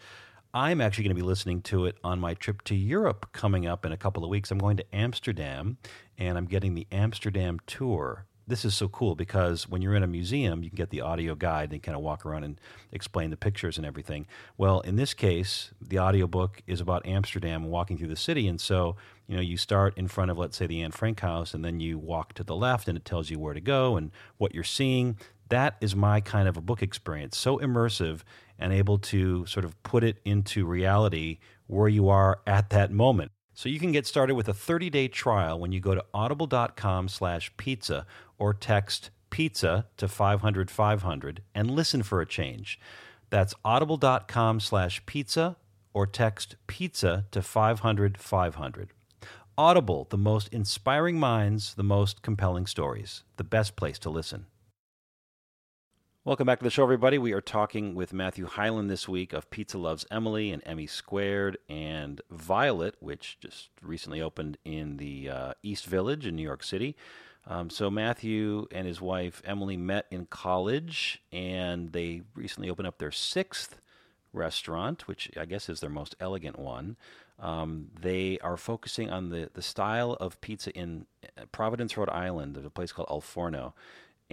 I'm 0.55 0.81
actually 0.81 1.05
going 1.05 1.15
to 1.15 1.21
be 1.21 1.27
listening 1.27 1.63
to 1.63 1.87
it 1.87 1.97
on 2.03 2.19
my 2.19 2.35
trip 2.35 2.61
to 2.65 2.75
Europe 2.75 3.29
coming 3.31 3.65
up 3.65 3.87
in 3.87 3.91
a 3.91 3.97
couple 3.97 4.23
of 4.23 4.29
weeks. 4.29 4.51
I'm 4.51 4.59
going 4.59 4.77
to 4.77 4.95
Amsterdam 4.95 5.77
and 6.19 6.37
I'm 6.37 6.45
getting 6.45 6.75
the 6.75 6.85
Amsterdam 6.91 7.59
tour. 7.65 8.27
This 8.45 8.63
is 8.63 8.75
so 8.75 8.87
cool 8.87 9.15
because 9.15 9.67
when 9.67 9.81
you're 9.81 9.95
in 9.95 10.03
a 10.03 10.07
museum, 10.07 10.61
you 10.61 10.69
can 10.69 10.75
get 10.75 10.91
the 10.91 11.01
audio 11.01 11.33
guide 11.33 11.71
and 11.71 11.81
kind 11.81 11.95
of 11.95 12.03
walk 12.03 12.23
around 12.23 12.43
and 12.43 12.61
explain 12.91 13.31
the 13.31 13.37
pictures 13.37 13.77
and 13.77 13.85
everything. 13.85 14.27
Well, 14.55 14.81
in 14.81 14.95
this 14.95 15.15
case, 15.15 15.71
the 15.81 15.97
audiobook 15.97 16.61
is 16.67 16.79
about 16.79 17.03
Amsterdam 17.07 17.63
walking 17.63 17.97
through 17.97 18.09
the 18.09 18.15
city. 18.15 18.47
And 18.47 18.61
so, 18.61 18.95
you 19.25 19.35
know, 19.35 19.41
you 19.41 19.57
start 19.57 19.97
in 19.97 20.07
front 20.07 20.29
of, 20.29 20.37
let's 20.37 20.55
say, 20.55 20.67
the 20.67 20.83
Anne 20.83 20.91
Frank 20.91 21.21
house, 21.21 21.55
and 21.55 21.65
then 21.65 21.79
you 21.79 21.97
walk 21.97 22.33
to 22.33 22.43
the 22.43 22.55
left 22.55 22.87
and 22.87 22.95
it 22.95 23.05
tells 23.05 23.31
you 23.31 23.39
where 23.39 23.55
to 23.55 23.61
go 23.61 23.97
and 23.97 24.11
what 24.37 24.53
you're 24.53 24.63
seeing. 24.63 25.17
That 25.49 25.77
is 25.81 25.95
my 25.95 26.21
kind 26.21 26.47
of 26.47 26.57
a 26.57 26.61
book 26.61 26.83
experience. 26.83 27.37
So 27.37 27.57
immersive 27.57 28.21
and 28.63 28.71
able 28.71 28.97
to 28.97 29.45
sort 29.45 29.65
of 29.65 29.83
put 29.83 30.05
it 30.05 30.21
into 30.23 30.65
reality 30.65 31.37
where 31.67 31.89
you 31.89 32.07
are 32.07 32.39
at 32.47 32.69
that 32.69 32.91
moment. 32.91 33.29
So 33.53 33.67
you 33.67 33.77
can 33.77 33.91
get 33.91 34.07
started 34.07 34.35
with 34.35 34.47
a 34.47 34.53
30-day 34.53 35.09
trial 35.09 35.59
when 35.59 35.73
you 35.73 35.81
go 35.81 35.93
to 35.93 36.03
audible.com 36.13 37.09
slash 37.09 37.51
pizza 37.57 38.07
or 38.39 38.53
text 38.53 39.11
pizza 39.29 39.85
to 39.97 40.07
500 40.07 40.71
500 40.71 41.41
and 41.53 41.69
listen 41.69 42.03
for 42.03 42.21
a 42.21 42.25
change. 42.25 42.79
That's 43.29 43.53
audible.com 43.65 44.61
slash 44.61 45.05
pizza 45.05 45.57
or 45.93 46.07
text 46.07 46.55
pizza 46.65 47.25
to 47.31 47.41
500 47.41 48.17
500. 48.17 48.89
Audible, 49.57 50.07
the 50.09 50.17
most 50.17 50.47
inspiring 50.53 51.19
minds, 51.19 51.75
the 51.75 51.83
most 51.83 52.21
compelling 52.21 52.65
stories, 52.65 53.23
the 53.35 53.43
best 53.43 53.75
place 53.75 53.99
to 53.99 54.09
listen. 54.09 54.45
Welcome 56.25 56.45
back 56.45 56.59
to 56.59 56.63
the 56.63 56.69
show, 56.69 56.83
everybody. 56.83 57.17
We 57.17 57.33
are 57.33 57.41
talking 57.41 57.95
with 57.95 58.13
Matthew 58.13 58.45
Hyland 58.45 58.89
this 58.89 59.09
week 59.09 59.33
of 59.33 59.49
Pizza 59.49 59.77
Loves 59.77 60.05
Emily 60.09 60.51
and 60.51 60.63
Emmy 60.65 60.87
Squared 60.87 61.57
and 61.67 62.21
Violet, 62.31 62.95
which 63.01 63.37
just 63.41 63.71
recently 63.81 64.21
opened 64.21 64.57
in 64.63 64.95
the 64.95 65.29
uh, 65.29 65.53
East 65.63 65.85
Village 65.85 66.25
in 66.25 66.37
New 66.37 66.43
York 66.43 66.63
City. 66.63 66.95
Um, 67.45 67.69
so 67.69 67.89
Matthew 67.89 68.67
and 68.71 68.87
his 68.87 69.01
wife 69.01 69.41
Emily 69.43 69.75
met 69.75 70.05
in 70.11 70.25
college, 70.27 71.21
and 71.33 71.91
they 71.91 72.21
recently 72.35 72.69
opened 72.69 72.87
up 72.87 72.99
their 72.99 73.11
sixth 73.11 73.81
restaurant, 74.31 75.09
which 75.09 75.29
I 75.35 75.43
guess 75.43 75.67
is 75.67 75.81
their 75.81 75.89
most 75.89 76.15
elegant 76.21 76.57
one. 76.57 76.95
Um, 77.37 77.89
they 77.99 78.39
are 78.39 78.55
focusing 78.55 79.09
on 79.09 79.29
the, 79.29 79.49
the 79.53 79.61
style 79.61 80.13
of 80.21 80.39
pizza 80.39 80.71
in 80.71 81.05
uh, 81.37 81.47
Providence, 81.51 81.97
Rhode 81.97 82.07
Island. 82.07 82.55
There's 82.55 82.65
a 82.65 82.69
place 82.69 82.93
called 82.93 83.09
Al 83.11 83.19
Forno, 83.19 83.73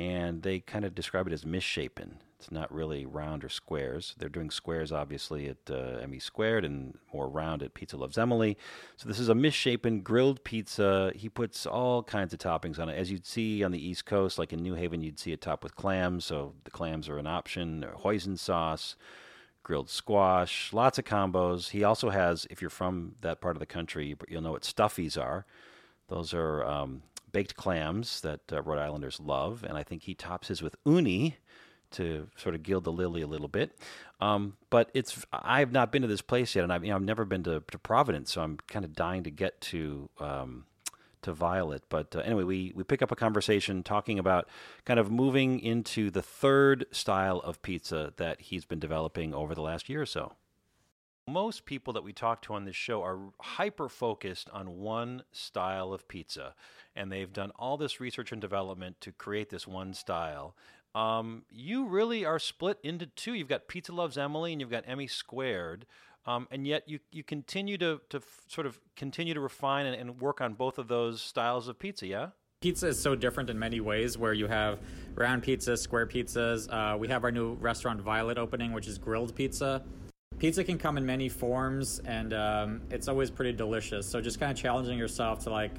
and 0.01 0.43
they 0.43 0.61
kind 0.61 0.87
of 0.87 0.95
describe 0.95 1.27
it 1.27 1.33
as 1.33 1.45
misshapen. 1.45 2.17
It's 2.39 2.51
not 2.51 2.73
really 2.73 3.05
round 3.05 3.45
or 3.45 3.51
squares. 3.51 4.15
They're 4.17 4.31
doing 4.31 4.51
squares, 4.51 4.93
obviously, 4.93 5.47
at 5.49 5.59
uh, 5.71 5.99
Emmy 6.03 6.19
Squared 6.19 6.65
and 6.65 6.97
more 7.13 7.29
round 7.29 7.63
at 7.63 7.75
Pizza 7.75 7.99
Loves 7.99 8.17
Emily. 8.17 8.57
So 8.97 9.09
this 9.11 9.19
is 9.19 9.29
a 9.29 9.35
misshapen 9.35 10.01
grilled 10.01 10.43
pizza. 10.43 11.13
He 11.15 11.29
puts 11.29 11.67
all 11.67 12.03
kinds 12.03 12.33
of 12.33 12.39
toppings 12.39 12.79
on 12.79 12.89
it. 12.89 12.97
As 12.97 13.11
you'd 13.11 13.27
see 13.27 13.63
on 13.63 13.73
the 13.73 13.87
East 13.87 14.07
Coast, 14.07 14.39
like 14.39 14.55
in 14.55 14.63
New 14.63 14.73
Haven, 14.73 15.03
you'd 15.03 15.19
see 15.19 15.33
it 15.33 15.43
topped 15.43 15.65
with 15.65 15.77
clams. 15.77 16.25
So 16.25 16.55
the 16.65 16.71
clams 16.71 17.07
are 17.11 17.19
an 17.19 17.27
option. 17.27 17.85
Hoisin 17.99 18.39
sauce, 18.39 18.97
grilled 19.63 19.91
squash, 19.91 20.73
lots 20.73 20.99
of 20.99 21.05
combos. 21.05 21.71
He 21.71 21.85
also 21.85 22.09
has, 22.09 22.47
if 22.49 22.63
you're 22.63 22.71
from 22.71 23.17
that 23.21 23.43
part 23.43 23.55
of 23.55 23.61
the 23.61 23.67
country, 23.67 24.17
you'll 24.29 24.41
know 24.41 24.53
what 24.53 24.63
stuffies 24.63 25.21
are. 25.23 25.45
Those 26.09 26.33
are 26.33 26.65
um, 26.65 27.03
baked 27.33 27.57
clams 27.57 28.21
that 28.23 28.41
uh, 28.53 28.63
Rhode 28.63 28.79
Islanders 28.79 29.21
love, 29.21 29.65
and 29.65 29.77
I 29.77 29.83
think 29.83 30.03
he 30.03 30.15
tops 30.15 30.49
his 30.49 30.63
with 30.63 30.77
uni 30.85 31.37
to 31.93 32.29
sort 32.37 32.55
of 32.55 32.63
gild 32.63 32.85
the 32.85 32.93
lily 32.93 33.23
a 33.23 33.27
little 33.27 33.49
bit. 33.49 33.77
Um, 34.21 34.57
but 34.71 34.91
it's 34.95 35.25
I've 35.33 35.73
not 35.73 35.91
been 35.91 36.03
to 36.03 36.09
this 36.09 36.23
place 36.23 36.55
yet, 36.55 36.63
and 36.63 36.73
I've 36.73 36.85
you 36.85 36.91
know, 36.91 36.97
I've 36.97 37.03
never 37.03 37.25
been 37.25 37.43
to, 37.45 37.63
to 37.71 37.79
Providence, 37.79 38.33
so 38.33 38.43
I'm 38.43 38.59
kind 38.69 38.85
of 38.85 38.95
dying 38.95 39.25
to 39.25 39.31
get 39.31 39.61
to. 39.63 40.09
Um, 40.19 40.65
to 41.23 41.35
Violet, 41.35 41.83
but 41.91 42.17
uh, 42.17 42.21
anyway, 42.21 42.45
we 42.45 42.73
we 42.75 42.83
pick 42.83 43.03
up 43.03 43.13
a 43.13 43.15
conversation 43.15 43.83
talking 43.83 44.19
about 44.19 44.49
kind 44.87 44.99
of 44.99 45.11
moving 45.11 45.61
into 45.61 46.11
the 46.11 46.23
third 46.23 46.87
style 46.93 47.41
of 47.41 47.61
pizza 47.61 48.15
that 48.17 48.41
he's 48.41 48.65
been 48.65 48.79
developing 48.79 49.35
over 49.35 49.55
the 49.55 49.61
last 49.61 49.91
year 49.91 50.01
or 50.01 50.07
so. 50.07 50.33
Most 51.31 51.65
people 51.65 51.93
that 51.93 52.03
we 52.03 52.13
talk 52.13 52.43
to 52.43 52.55
on 52.55 52.65
this 52.65 52.75
show 52.75 53.03
are 53.05 53.19
hyper 53.41 53.89
focused 53.89 54.51
on 54.51 54.79
one 54.81 55.23
style 55.31 55.93
of 55.93 56.09
pizza 56.09 56.55
and 56.97 57.13
they've 57.13 57.33
done 57.33 57.53
all 57.55 57.77
this 57.77 58.01
research 58.01 58.33
and 58.33 58.41
development 58.41 59.01
to 59.03 59.13
create 59.13 59.49
this 59.49 59.65
one 59.65 59.95
style. 59.95 60.57
Um, 60.93 61.45
you 61.49 61.87
really 61.87 62.25
are 62.25 62.41
split 62.41 62.79
into 62.83 63.07
two. 63.07 63.35
You've 63.35 63.49
got 63.49 63.69
Pizza 63.69 63.93
Loves 63.93 64.19
Emily 64.19 64.51
and 64.51 64.61
you've 64.61 64.73
got 64.73 64.83
Emmy 64.89 65.07
Squared. 65.07 65.87
Um, 66.27 66.49
and 66.51 66.67
yet 66.67 66.89
you, 66.89 66.99
you 67.13 67.23
continue 67.23 67.79
to, 67.79 68.01
to 68.11 68.17
f- 68.17 68.41
sort 68.49 68.67
of 68.67 68.81
continue 68.97 69.33
to 69.33 69.41
refine 69.41 69.87
and, 69.87 69.95
and 69.95 70.21
work 70.21 70.41
on 70.41 70.55
both 70.55 70.79
of 70.79 70.89
those 70.89 71.23
styles 71.23 71.69
of 71.69 71.79
pizza, 71.79 72.09
yeah? 72.09 72.27
Pizza 72.61 72.89
is 72.89 73.01
so 73.01 73.15
different 73.15 73.49
in 73.49 73.59
many 73.59 73.81
ways, 73.81 74.19
where 74.19 74.35
you 74.35 74.47
have 74.49 74.81
round 75.15 75.43
pizzas, 75.45 75.79
square 75.79 76.07
pizzas. 76.07 76.69
Uh, 76.71 76.99
we 76.99 77.09
have 77.09 77.25
our 77.25 77.31
new 77.31 77.55
restaurant 77.55 78.01
Violet 78.01 78.37
opening, 78.37 78.73
which 78.73 78.87
is 78.87 78.99
grilled 78.99 79.35
pizza. 79.35 79.83
Pizza 80.41 80.65
can 80.65 80.79
come 80.79 80.97
in 80.97 81.05
many 81.05 81.29
forms, 81.29 82.01
and 82.07 82.33
um, 82.33 82.81
it's 82.91 83.09
always 83.09 83.31
pretty 83.31 83.53
delicious. 83.53 84.07
So 84.07 84.23
just 84.23 84.41
kind 84.41 84.51
of 84.51 84.57
challenging 84.57 84.97
yourself 84.97 85.41
to 85.41 85.51
like, 85.51 85.73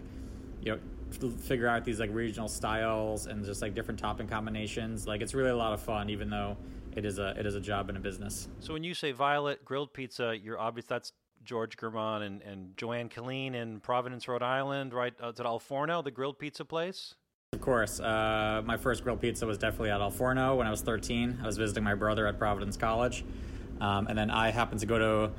you 0.62 0.74
know, 0.74 1.32
figure 1.32 1.68
out 1.68 1.84
these 1.84 2.00
like 2.00 2.14
regional 2.14 2.48
styles 2.48 3.26
and 3.26 3.44
just 3.44 3.64
like 3.64 3.74
different 3.74 4.00
topping 4.00 4.28
combinations. 4.28 5.08
Like 5.08 5.22
it's 5.22 5.34
really 5.34 5.50
a 5.50 5.56
lot 5.56 5.74
of 5.74 5.82
fun, 5.82 6.12
even 6.12 6.30
though 6.30 6.56
it 6.96 7.06
is 7.06 7.18
a 7.18 7.34
it 7.40 7.48
is 7.48 7.56
a 7.56 7.60
job 7.60 7.90
and 7.90 7.98
a 7.98 8.02
business. 8.02 8.50
So 8.60 8.74
when 8.74 8.84
you 8.84 8.94
say 8.94 9.12
Violet 9.12 9.66
Grilled 9.66 9.94
Pizza, 9.94 10.38
you're 10.38 10.60
obvious 10.60 10.86
that's 10.86 11.12
George 11.44 11.76
Germon 11.76 12.22
and, 12.22 12.44
and 12.44 12.78
Joanne 12.78 13.10
Killeen 13.10 13.56
in 13.56 13.80
Providence, 13.80 14.28
Rhode 14.28 14.44
Island, 14.44 14.94
right? 14.94 15.14
Uh, 15.20 15.30
at 15.30 15.40
Al 15.40 15.58
Forno, 15.58 16.04
the 16.04 16.12
grilled 16.12 16.38
pizza 16.38 16.64
place? 16.64 17.16
Of 17.54 17.62
course. 17.62 18.00
Uh, 18.00 18.62
my 18.64 18.78
first 18.78 19.04
grilled 19.04 19.22
pizza 19.22 19.48
was 19.48 19.58
definitely 19.58 19.90
at 19.90 20.02
Al 20.02 20.12
Forno 20.12 20.56
when 20.56 20.68
I 20.68 20.70
was 20.70 20.82
13. 20.82 21.40
I 21.42 21.46
was 21.48 21.58
visiting 21.58 21.84
my 21.84 21.96
brother 21.96 22.28
at 22.28 22.38
Providence 22.38 22.78
College. 22.78 23.26
Um, 23.82 24.08
and 24.08 24.18
then 24.18 24.30
I 24.30 24.52
happened 24.52 24.80
to 24.82 24.86
go 24.86 25.00
to 25.00 25.32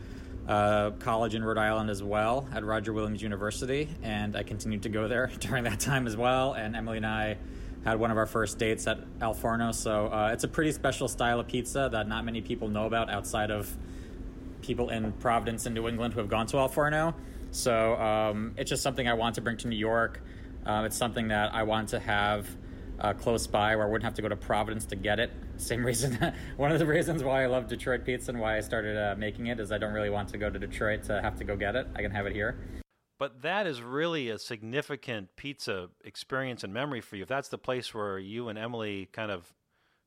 uh, 0.50 0.90
college 0.98 1.35
in 1.35 1.44
Rhode 1.44 1.59
Island 1.59 1.88
as 1.88 2.02
well 2.02 2.48
at 2.52 2.64
Roger 2.64 2.92
Williams 2.92 3.22
University. 3.22 3.88
And 4.02 4.37
I 4.37 4.42
continued 4.42 4.83
to 4.83 4.88
go 4.88 5.09
there 5.09 5.28
during 5.38 5.64
that 5.64 5.81
time 5.81 6.07
as 6.07 6.16
well. 6.16 6.52
And 6.55 6.76
Emily 6.76 6.98
and 6.98 7.07
I 7.07 7.38
had 7.85 7.98
one 7.98 8.11
of 8.11 8.18
our 8.18 8.26
first 8.26 8.59
dates 8.59 8.87
at 8.87 8.98
Al 9.20 9.35
Forno. 9.35 9.72
So 9.72 10.07
uh, 10.09 10.31
it's 10.33 10.44
a 10.44 10.48
pretty 10.48 10.72
special 10.72 11.09
style 11.09 11.40
of 11.40 11.46
pizza 11.46 11.88
that 11.92 12.09
not 12.09 12.24
many 12.24 12.40
people 12.40 12.68
know 12.68 12.87
about 12.87 13.11
outside 13.11 13.50
of 13.50 13.74
people 14.61 14.90
in 14.90 15.12
Providence 15.12 15.66
and 15.66 15.74
New 15.74 15.88
England 15.88 16.14
who 16.14 16.20
have 16.20 16.28
gone 16.28 16.46
to 16.48 16.59
Al 16.59 16.68
Forno. 16.68 17.14
So 17.52 17.96
um, 17.96 18.55
it's 18.57 18.70
just 18.70 18.83
something 18.83 19.07
I 19.07 19.14
want 19.14 19.37
to 19.37 19.40
bring 19.40 19.57
to 19.59 19.68
New 19.68 19.76
York. 19.76 20.22
Uh, 20.64 20.85
it's 20.87 20.96
something 20.96 21.28
that 21.28 21.55
I 21.55 21.64
want 21.64 21.88
to 21.90 21.98
have 22.00 22.48
uh, 23.00 23.12
close 23.12 23.46
by 23.46 23.76
where 23.76 23.87
I 23.87 23.88
wouldn't 23.88 24.05
have 24.05 24.14
to 24.14 24.22
go 24.22 24.28
to 24.28 24.37
Providence 24.37 24.87
to 24.87 24.96
get 24.96 25.18
it. 25.18 25.31
Same 25.62 25.87
reason, 25.87 26.35
one 26.57 26.72
of 26.72 26.79
the 26.79 26.87
reasons 26.87 27.22
why 27.22 27.44
I 27.44 27.46
love 27.46 27.68
Detroit 27.68 28.05
pizza 28.05 28.31
and 28.31 28.40
why 28.40 28.57
I 28.57 28.61
started 28.61 28.96
uh, 28.96 29.14
making 29.16 29.46
it 29.46 29.61
is 29.61 29.70
I 29.70 29.79
don't 29.79 29.92
really 29.92 30.11
want 30.11 30.29
to 30.31 30.38
go 30.38 30.51
to 30.51 30.59
Detroit 30.59 31.05
to 31.05 31.22
have 31.22 31.37
to 31.37 31.44
go 31.44 31.57
get 31.57 31.77
it. 31.77 31.87
I 31.94 32.03
can 32.03 32.11
have 32.11 32.27
it 32.27 32.33
here. 32.33 32.59
But 33.18 33.42
that 33.42 33.68
is 33.68 33.81
really 33.81 34.29
a 34.31 34.38
significant 34.38 35.37
pizza 35.37 35.90
experience 36.05 36.64
and 36.64 36.75
memory 36.75 37.01
for 37.01 37.14
you. 37.14 37.22
If 37.22 37.29
that's 37.29 37.48
the 37.48 37.59
place 37.59 37.94
where 37.94 38.18
you 38.18 38.48
and 38.48 38.59
Emily 38.59 39.09
kind 39.12 39.31
of 39.31 39.55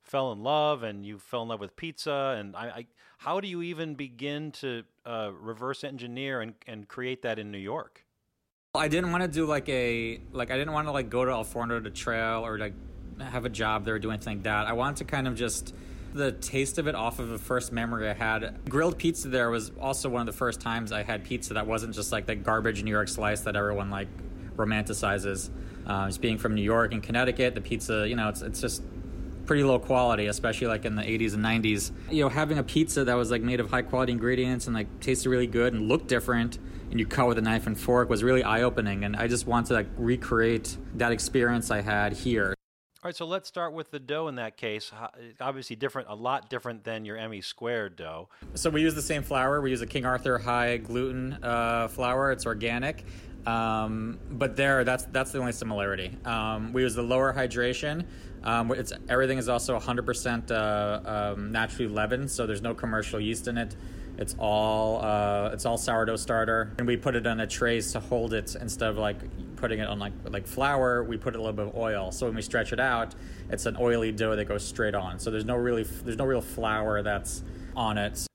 fell 0.03 0.33
in 0.33 0.43
love 0.43 0.83
and 0.83 1.05
you 1.05 1.17
fell 1.17 1.43
in 1.43 1.47
love 1.47 1.59
with 1.59 1.75
pizza 1.75 2.35
and 2.37 2.55
I, 2.55 2.67
I 2.67 2.85
how 3.19 3.39
do 3.39 3.47
you 3.47 3.61
even 3.61 3.95
begin 3.95 4.51
to 4.51 4.83
uh, 5.05 5.31
reverse 5.39 5.83
engineer 5.83 6.41
and, 6.41 6.55
and 6.67 6.87
create 6.87 7.21
that 7.21 7.39
in 7.39 7.51
New 7.51 7.57
York? 7.57 8.05
I 8.75 8.89
didn't 8.89 9.11
want 9.11 9.23
to 9.23 9.29
do 9.29 9.45
like 9.45 9.69
a 9.69 10.19
like 10.33 10.51
I 10.51 10.57
didn't 10.57 10.73
want 10.73 10.87
to 10.87 10.91
like 10.91 11.09
go 11.09 11.23
to 11.23 11.31
Al 11.31 11.45
Forno 11.45 11.79
to 11.79 11.89
trail 11.89 12.45
or 12.45 12.57
like 12.57 12.73
have 13.19 13.45
a 13.45 13.49
job 13.49 13.85
there 13.85 13.95
or 13.95 13.99
do 13.99 14.11
anything 14.11 14.37
like 14.37 14.43
that. 14.43 14.67
I 14.67 14.73
wanted 14.73 14.97
to 14.97 15.05
kind 15.05 15.27
of 15.27 15.35
just 15.35 15.73
the 16.13 16.31
taste 16.31 16.77
of 16.77 16.87
it 16.87 16.95
off 16.95 17.19
of 17.19 17.29
the 17.29 17.37
first 17.37 17.71
memory 17.71 18.09
I 18.09 18.13
had. 18.13 18.59
Grilled 18.69 18.97
pizza 18.97 19.27
there 19.27 19.49
was 19.49 19.71
also 19.79 20.09
one 20.09 20.21
of 20.21 20.27
the 20.27 20.37
first 20.37 20.61
times 20.61 20.91
I 20.91 21.03
had 21.03 21.23
pizza 21.25 21.55
that 21.55 21.67
wasn't 21.67 21.93
just 21.93 22.11
like 22.11 22.25
the 22.25 22.35
garbage 22.35 22.83
New 22.83 22.91
York 22.91 23.09
slice 23.09 23.41
that 23.41 23.55
everyone 23.55 23.89
like 23.89 24.07
romanticizes. 24.55 25.49
Uh, 25.85 26.07
just 26.07 26.21
being 26.21 26.37
from 26.37 26.55
New 26.55 26.63
York 26.63 26.93
and 26.93 27.03
Connecticut, 27.03 27.53
the 27.53 27.61
pizza, 27.61 28.07
you 28.07 28.15
know, 28.15 28.29
it's 28.29 28.41
it's 28.41 28.59
just 28.59 28.81
pretty 29.45 29.63
low 29.63 29.77
quality, 29.77 30.27
especially 30.27 30.67
like 30.67 30.85
in 30.85 30.95
the 30.95 31.03
80s 31.03 31.33
and 31.35 31.43
90s. 31.43 31.91
You 32.09 32.23
know, 32.23 32.29
having 32.29 32.57
a 32.57 32.63
pizza 32.63 33.03
that 33.03 33.13
was 33.13 33.29
like 33.29 33.41
made 33.41 33.59
of 33.59 33.69
high 33.69 33.83
quality 33.83 34.11
ingredients 34.11 34.65
and 34.67 34.75
like 34.75 34.99
tasted 34.99 35.29
really 35.29 35.47
good 35.47 35.73
and 35.73 35.87
looked 35.87 36.07
different 36.07 36.57
and 36.89 36.99
you 36.99 37.05
cut 37.05 37.27
with 37.27 37.37
a 37.37 37.41
knife 37.41 37.67
and 37.67 37.79
fork 37.79 38.09
was 38.09 38.23
really 38.23 38.43
eye 38.43 38.63
opening. 38.63 39.03
And 39.03 39.15
I 39.15 39.27
just 39.27 39.45
want 39.45 39.67
to 39.67 39.73
like 39.73 39.87
recreate 39.97 40.77
that 40.95 41.11
experience 41.11 41.69
I 41.69 41.81
had 41.81 42.13
here. 42.13 42.54
All 43.05 43.09
right, 43.09 43.15
so 43.15 43.27
let's 43.27 43.47
start 43.47 43.73
with 43.73 43.91
the 43.91 43.99
dough 43.99 44.29
in 44.29 44.37
that 44.37 44.57
case. 44.57 44.91
Obviously, 45.39 45.75
different, 45.75 46.07
a 46.09 46.15
lot 46.15 46.49
different 46.49 46.83
than 46.83 47.05
your 47.05 47.17
Emmy 47.17 47.39
squared 47.39 47.95
dough. 47.95 48.29
So 48.55 48.71
we 48.71 48.81
use 48.81 48.95
the 48.95 49.01
same 49.03 49.21
flour. 49.21 49.61
We 49.61 49.69
use 49.69 49.81
a 49.81 49.85
King 49.85 50.07
Arthur 50.07 50.39
high 50.39 50.77
gluten 50.77 51.37
uh, 51.43 51.87
flour. 51.87 52.31
It's 52.31 52.47
organic, 52.47 53.05
um, 53.45 54.17
but 54.31 54.55
there, 54.55 54.83
that's 54.83 55.03
that's 55.03 55.31
the 55.31 55.37
only 55.37 55.51
similarity. 55.51 56.17
Um, 56.25 56.73
we 56.73 56.81
use 56.81 56.95
the 56.95 57.03
lower 57.03 57.31
hydration. 57.31 58.07
Um, 58.43 58.71
it's 58.71 58.91
everything 59.07 59.37
is 59.37 59.49
also 59.49 59.77
100% 59.79 60.49
uh, 60.49 61.33
um, 61.35 61.51
naturally 61.51 61.93
leavened, 61.93 62.31
so 62.31 62.47
there's 62.47 62.63
no 62.63 62.73
commercial 62.73 63.19
yeast 63.19 63.47
in 63.47 63.59
it. 63.59 63.75
It's 64.17 64.35
all 64.39 65.05
uh, 65.05 65.51
it's 65.53 65.67
all 65.67 65.77
sourdough 65.77 66.15
starter, 66.15 66.73
and 66.79 66.87
we 66.87 66.97
put 66.97 67.15
it 67.15 67.27
on 67.27 67.39
a 67.39 67.45
trays 67.45 67.91
to 67.91 67.99
hold 67.99 68.33
it 68.33 68.55
instead 68.59 68.89
of 68.89 68.97
like 68.97 69.17
putting 69.65 69.79
it 69.79 69.87
on 69.87 69.97
like 69.97 70.13
like 70.25 70.45
flour. 70.45 71.03
We 71.03 71.17
put 71.17 71.33
a 71.33 71.39
little 71.39 71.51
bit 71.51 71.65
of 71.69 71.75
oil, 71.75 72.11
so 72.11 72.27
when 72.27 72.35
we 72.35 72.43
stretch 72.43 72.71
it 72.71 72.79
out, 72.79 73.15
it's 73.49 73.65
an 73.65 73.75
oily 73.79 74.11
dough 74.11 74.35
that 74.35 74.45
goes 74.45 74.63
straight 74.63 74.93
on. 74.93 75.17
So 75.17 75.31
there's 75.31 75.43
no 75.43 75.55
really 75.55 75.81
there's 75.81 76.19
no 76.19 76.25
real 76.25 76.41
flour 76.41 77.01
that's 77.01 77.41
on 77.75 77.97
it. 77.97 78.27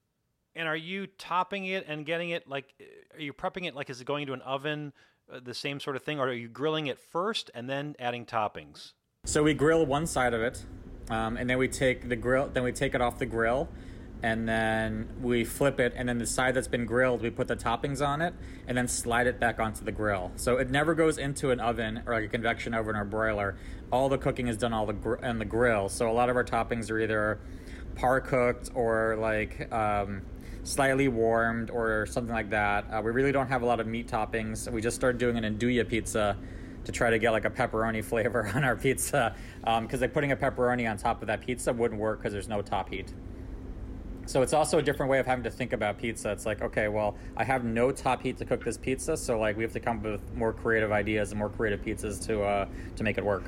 And 0.57 0.67
are 0.67 0.77
you 0.77 1.07
topping 1.07 1.67
it 1.67 1.85
and 1.87 2.05
getting 2.05 2.31
it 2.31 2.49
like? 2.49 2.75
Are 3.15 3.21
you 3.21 3.33
prepping 3.33 3.67
it 3.67 3.77
like 3.77 3.91
is 3.91 4.01
it 4.01 4.09
going 4.09 4.23
into 4.23 4.33
an 4.33 4.41
oven? 4.41 4.93
Uh, 5.33 5.39
the 5.41 5.55
same 5.55 5.79
sort 5.79 5.95
of 5.95 6.03
thing, 6.03 6.19
or 6.19 6.27
are 6.27 6.33
you 6.33 6.49
grilling 6.49 6.89
it 6.89 6.99
first 6.99 7.49
and 7.55 7.71
then 7.71 7.95
adding 8.01 8.27
toppings? 8.27 8.95
So 9.25 9.45
we 9.45 9.55
grill 9.55 9.87
one 9.87 10.09
side 10.09 10.35
of 10.35 10.43
it, 10.43 10.65
um, 11.11 11.37
and 11.37 11.49
then 11.49 11.59
we 11.59 11.69
take 11.69 12.09
the 12.09 12.17
grill. 12.17 12.51
Then 12.53 12.65
we 12.65 12.73
take 12.73 12.97
it 12.97 13.01
off 13.01 13.21
the 13.21 13.27
grill 13.27 13.69
and 14.23 14.49
then 14.49 15.09
we 15.23 15.45
flip 15.45 15.81
it 15.81 15.95
and 15.97 16.09
then 16.09 16.19
the 16.19 16.27
side 16.27 16.55
that's 16.55 16.69
been 16.69 16.85
grilled 16.85 17.23
we 17.23 17.31
put 17.31 17.49
the 17.49 17.57
toppings 17.57 18.07
on 18.07 18.21
it 18.21 18.35
and 18.67 18.77
then 18.77 18.87
slide 18.87 19.27
it 19.27 19.41
back 19.41 19.59
onto 19.59 19.85
the 19.85 19.93
grill. 19.93 20.31
So 20.37 20.59
it 20.59 20.71
never 20.71 20.95
goes 20.95 21.19
into 21.19 21.51
an 21.51 21.61
oven 21.61 22.03
or 22.07 22.15
like 22.15 22.25
a 22.25 22.29
convection 22.29 22.75
oven 22.75 22.97
or 22.97 23.05
broiler. 23.05 23.57
All 23.91 24.09
the 24.09 24.19
cooking 24.19 24.49
is 24.49 24.57
done 24.57 24.73
all 24.73 24.87
the 24.87 24.93
gr- 24.93 25.25
on 25.25 25.39
the 25.39 25.45
grill. 25.45 25.89
So 25.89 26.11
a 26.11 26.13
lot 26.13 26.29
of 26.29 26.37
our 26.37 26.45
toppings 26.45 26.91
are 26.91 27.01
either 27.01 27.41
par 27.97 28.21
cooked 28.21 28.71
or 28.75 29.17
like 29.19 29.73
um, 29.73 30.23
slightly 30.63 31.09
warmed 31.09 31.71
or 31.71 32.07
something 32.07 32.33
like 32.33 32.51
that. 32.51 32.85
Uh, 32.93 33.01
we 33.03 33.11
really 33.11 33.33
don't 33.33 33.49
have 33.49 33.63
a 33.63 33.67
lot 33.67 33.81
of 33.81 33.87
meat 33.87 34.09
toppings. 34.09 34.71
We 34.71 34.81
just 34.81 34.97
started 34.97 35.19
doing 35.19 35.43
an 35.43 35.57
andouille 35.57 35.89
pizza 35.89 36.37
to 36.85 36.93
try 36.93 37.11
to 37.11 37.19
get 37.19 37.31
like 37.31 37.45
a 37.45 37.51
pepperoni 37.51 38.05
flavor 38.11 38.51
on 38.55 38.65
our 38.65 38.77
pizza 38.77 39.35
because 39.61 39.95
um, 39.95 40.01
like 40.01 40.13
putting 40.13 40.33
a 40.33 40.37
pepperoni 40.37 40.91
on 40.91 40.97
top 40.97 41.23
of 41.23 41.29
that 41.29 41.41
pizza 41.41 41.73
wouldn't 41.73 42.01
work 42.01 42.19
because 42.19 42.33
there's 42.33 42.49
no 42.49 42.63
top 42.63 42.91
heat 42.91 43.13
so 44.27 44.43
it's 44.43 44.53
also 44.53 44.79
a 44.79 44.83
different 44.83 45.11
way 45.11 45.19
of 45.19 45.27
having 45.27 45.45
to 45.45 45.51
think 45.51 45.73
about 45.73 45.99
pizza. 45.99 46.31
It's 46.31 46.47
like, 46.47 46.63
okay, 46.63 46.89
well, 46.89 47.17
I 47.37 47.45
have 47.45 47.65
no 47.65 47.91
top 47.91 48.23
heat 48.23 48.39
to 48.39 48.45
cook 48.45 48.65
this 48.65 48.77
pizza, 48.77 49.17
so 49.17 49.39
like 49.39 49.57
we 49.57 49.63
have 49.63 49.73
to 49.73 49.81
come 49.81 49.99
up 49.99 50.05
with 50.05 50.35
more 50.35 50.53
creative 50.53 50.93
ideas 50.93 51.31
and 51.31 51.39
more 51.39 51.49
creative 51.49 51.83
pizzas 51.83 52.25
to 52.27 52.43
uh, 52.43 52.67
to 52.97 53.03
make 53.03 53.19
it 53.19 53.25
work. 53.25 53.45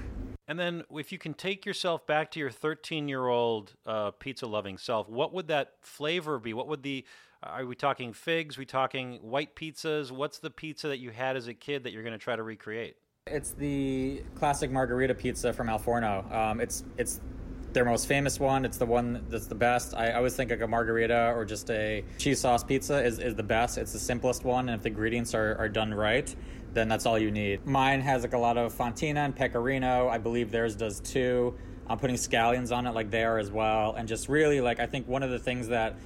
And 0.49 0.59
then, 0.59 0.85
if 0.91 1.13
you 1.13 1.19
can 1.19 1.35
take 1.35 1.65
yourself 1.65 2.07
back 2.07 2.31
to 2.33 2.41
your 2.41 2.51
13 2.51 3.09
year 3.09 3.27
old 3.27 3.75
uh, 3.87 4.11
pizza 4.11 4.47
loving 4.47 4.77
self, 4.77 5.09
what 5.09 5.33
would 5.33 5.49
that 5.49 5.75
flavor 5.81 6.39
be? 6.39 6.53
What 6.53 6.69
would 6.69 6.83
the 6.83 7.05
are 7.43 7.67
we 7.67 7.75
talking 7.75 8.13
figs? 8.13 8.57
Are 8.57 8.61
we 8.61 8.67
talking 8.67 9.15
white 9.17 9.57
pizzas? 9.57 10.13
What's 10.13 10.39
the 10.39 10.51
pizza 10.51 10.89
that 10.89 10.99
you 10.99 11.11
had 11.11 11.37
as 11.37 11.49
a 11.49 11.55
kid 11.55 11.85
that 11.85 11.93
you're 11.93 12.03
going 12.03 12.13
to 12.13 12.19
try 12.19 12.37
to 12.37 12.43
recreate? 12.43 12.97
It's 13.27 13.53
the 13.53 14.23
classic 14.35 14.71
margherita 14.71 15.15
pizza 15.15 15.53
from 15.53 15.69
Al 15.69 15.79
Forno. 15.79 16.25
Um, 16.33 16.61
it's 16.61 16.85
it's 16.97 17.21
their 17.75 17.85
most 17.85 18.07
famous 18.07 18.39
one. 18.41 18.65
It's 18.65 18.79
the 18.79 18.87
one 18.87 19.25
that's 19.29 19.47
the 19.47 19.55
best. 19.55 19.95
I 19.95 20.13
always 20.13 20.35
think 20.35 20.51
like 20.51 20.61
a 20.61 20.67
margherita 20.67 21.33
or 21.35 21.45
just 21.45 21.71
a 21.71 22.05
cheese 22.19 22.41
sauce 22.41 22.65
pizza 22.65 23.05
is, 23.05 23.19
is 23.19 23.35
the 23.35 23.43
best. 23.43 23.79
It's 23.79 23.93
the 23.93 23.99
simplest 23.99 24.45
one, 24.45 24.69
and 24.69 24.77
if 24.77 24.83
the 24.83 24.89
ingredients 24.89 25.35
are, 25.35 25.57
are 25.57 25.69
done 25.69 25.93
right, 25.93 26.35
then 26.73 26.89
that's 26.89 27.07
all 27.07 27.19
you 27.19 27.31
need. 27.31 27.67
Mine 27.67 28.01
has 28.01 28.23
like 28.23 28.33
a 28.33 28.39
lot 28.39 28.57
of 28.57 28.75
fontina 28.75 29.25
and 29.25 29.37
pecorino. 29.37 30.09
I 30.09 30.19
believe 30.19 30.51
theirs 30.51 30.75
does 30.75 31.01
too. 31.01 31.55
I'm 31.87 31.99
putting 31.99 32.17
scallions 32.17 32.75
on 32.75 32.87
it 32.87 32.95
like 32.95 33.11
they 33.11 33.25
are 33.25 33.39
as 33.39 33.51
well, 33.51 33.95
and 33.95 34.09
just 34.09 34.29
really 34.29 34.61
like 34.61 34.81
I 34.81 34.87
think 34.87 35.09
one 35.09 35.23
of 35.23 35.31
the 35.31 35.39
things 35.39 35.69
that 35.69 35.97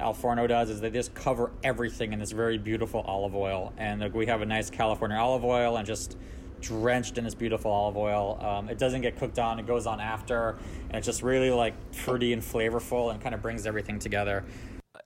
Al 0.00 0.14
Forno 0.14 0.46
does 0.46 0.70
is 0.70 0.80
they 0.80 0.90
just 0.90 1.14
cover 1.14 1.52
everything 1.62 2.12
in 2.12 2.18
this 2.18 2.32
very 2.32 2.58
beautiful 2.58 3.00
olive 3.00 3.34
oil, 3.34 3.72
and 3.76 4.00
like 4.00 4.14
we 4.14 4.26
have 4.26 4.42
a 4.42 4.46
nice 4.46 4.70
California 4.70 5.16
olive 5.16 5.44
oil 5.44 5.76
and 5.76 5.86
just 5.86 6.16
drenched 6.62 7.18
in 7.18 7.24
this 7.24 7.34
beautiful 7.34 7.70
olive 7.70 7.96
oil. 7.96 8.38
Um, 8.40 8.68
it 8.68 8.78
doesn't 8.78 9.02
get 9.02 9.16
cooked 9.16 9.38
on; 9.38 9.58
it 9.58 9.66
goes 9.66 9.86
on 9.86 10.00
after, 10.00 10.56
and 10.88 10.96
it's 10.96 11.06
just 11.06 11.22
really 11.22 11.50
like 11.50 11.74
fruity 11.94 12.32
and 12.32 12.40
flavorful, 12.42 13.12
and 13.12 13.20
kind 13.20 13.34
of 13.34 13.42
brings 13.42 13.66
everything 13.66 13.98
together. 13.98 14.44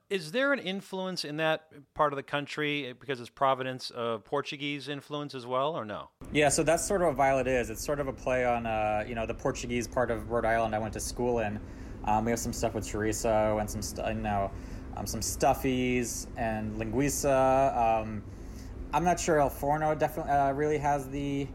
Is 0.08 0.30
there 0.30 0.52
an 0.52 0.60
influence 0.60 1.24
in 1.24 1.38
that 1.38 1.68
part 1.94 2.12
of 2.12 2.16
the 2.16 2.22
country 2.22 2.94
because 3.00 3.20
it's 3.20 3.28
Providence, 3.30 3.90
uh, 3.90 4.18
Portuguese 4.18 4.88
influence 4.88 5.34
as 5.34 5.46
well, 5.46 5.76
or 5.76 5.84
no? 5.84 6.10
Yeah, 6.32 6.48
so 6.48 6.62
that's 6.62 6.86
sort 6.86 7.02
of 7.02 7.08
what 7.08 7.16
Violet 7.16 7.48
is. 7.48 7.70
It's 7.70 7.84
sort 7.84 7.98
of 7.98 8.06
a 8.06 8.12
play 8.12 8.44
on, 8.44 8.66
uh, 8.66 9.04
you 9.06 9.16
know, 9.16 9.26
the 9.26 9.34
Portuguese 9.34 9.88
part 9.88 10.12
of 10.12 10.30
Rhode 10.30 10.44
Island 10.44 10.76
I 10.76 10.78
went 10.78 10.92
to 10.92 11.00
school 11.00 11.40
in. 11.40 11.58
Um, 12.04 12.24
we 12.24 12.30
have 12.30 12.38
some 12.38 12.52
stuff 12.52 12.74
with 12.74 12.84
chorizo 12.84 13.58
and 13.58 13.68
some, 13.68 13.82
st- 13.82 14.06
you 14.06 14.22
know, 14.22 14.52
um, 14.96 15.06
some 15.06 15.20
stuffies 15.20 16.28
and 16.36 16.76
linguiça. 16.76 17.76
Um, 17.76 18.22
I'm 18.96 19.04
not 19.04 19.20
sure 19.20 19.38
Al 19.38 19.50
Forno 19.50 19.94
definitely 19.94 20.32
uh, 20.32 20.52
really 20.52 20.78
has 20.78 21.06
the 21.10 21.46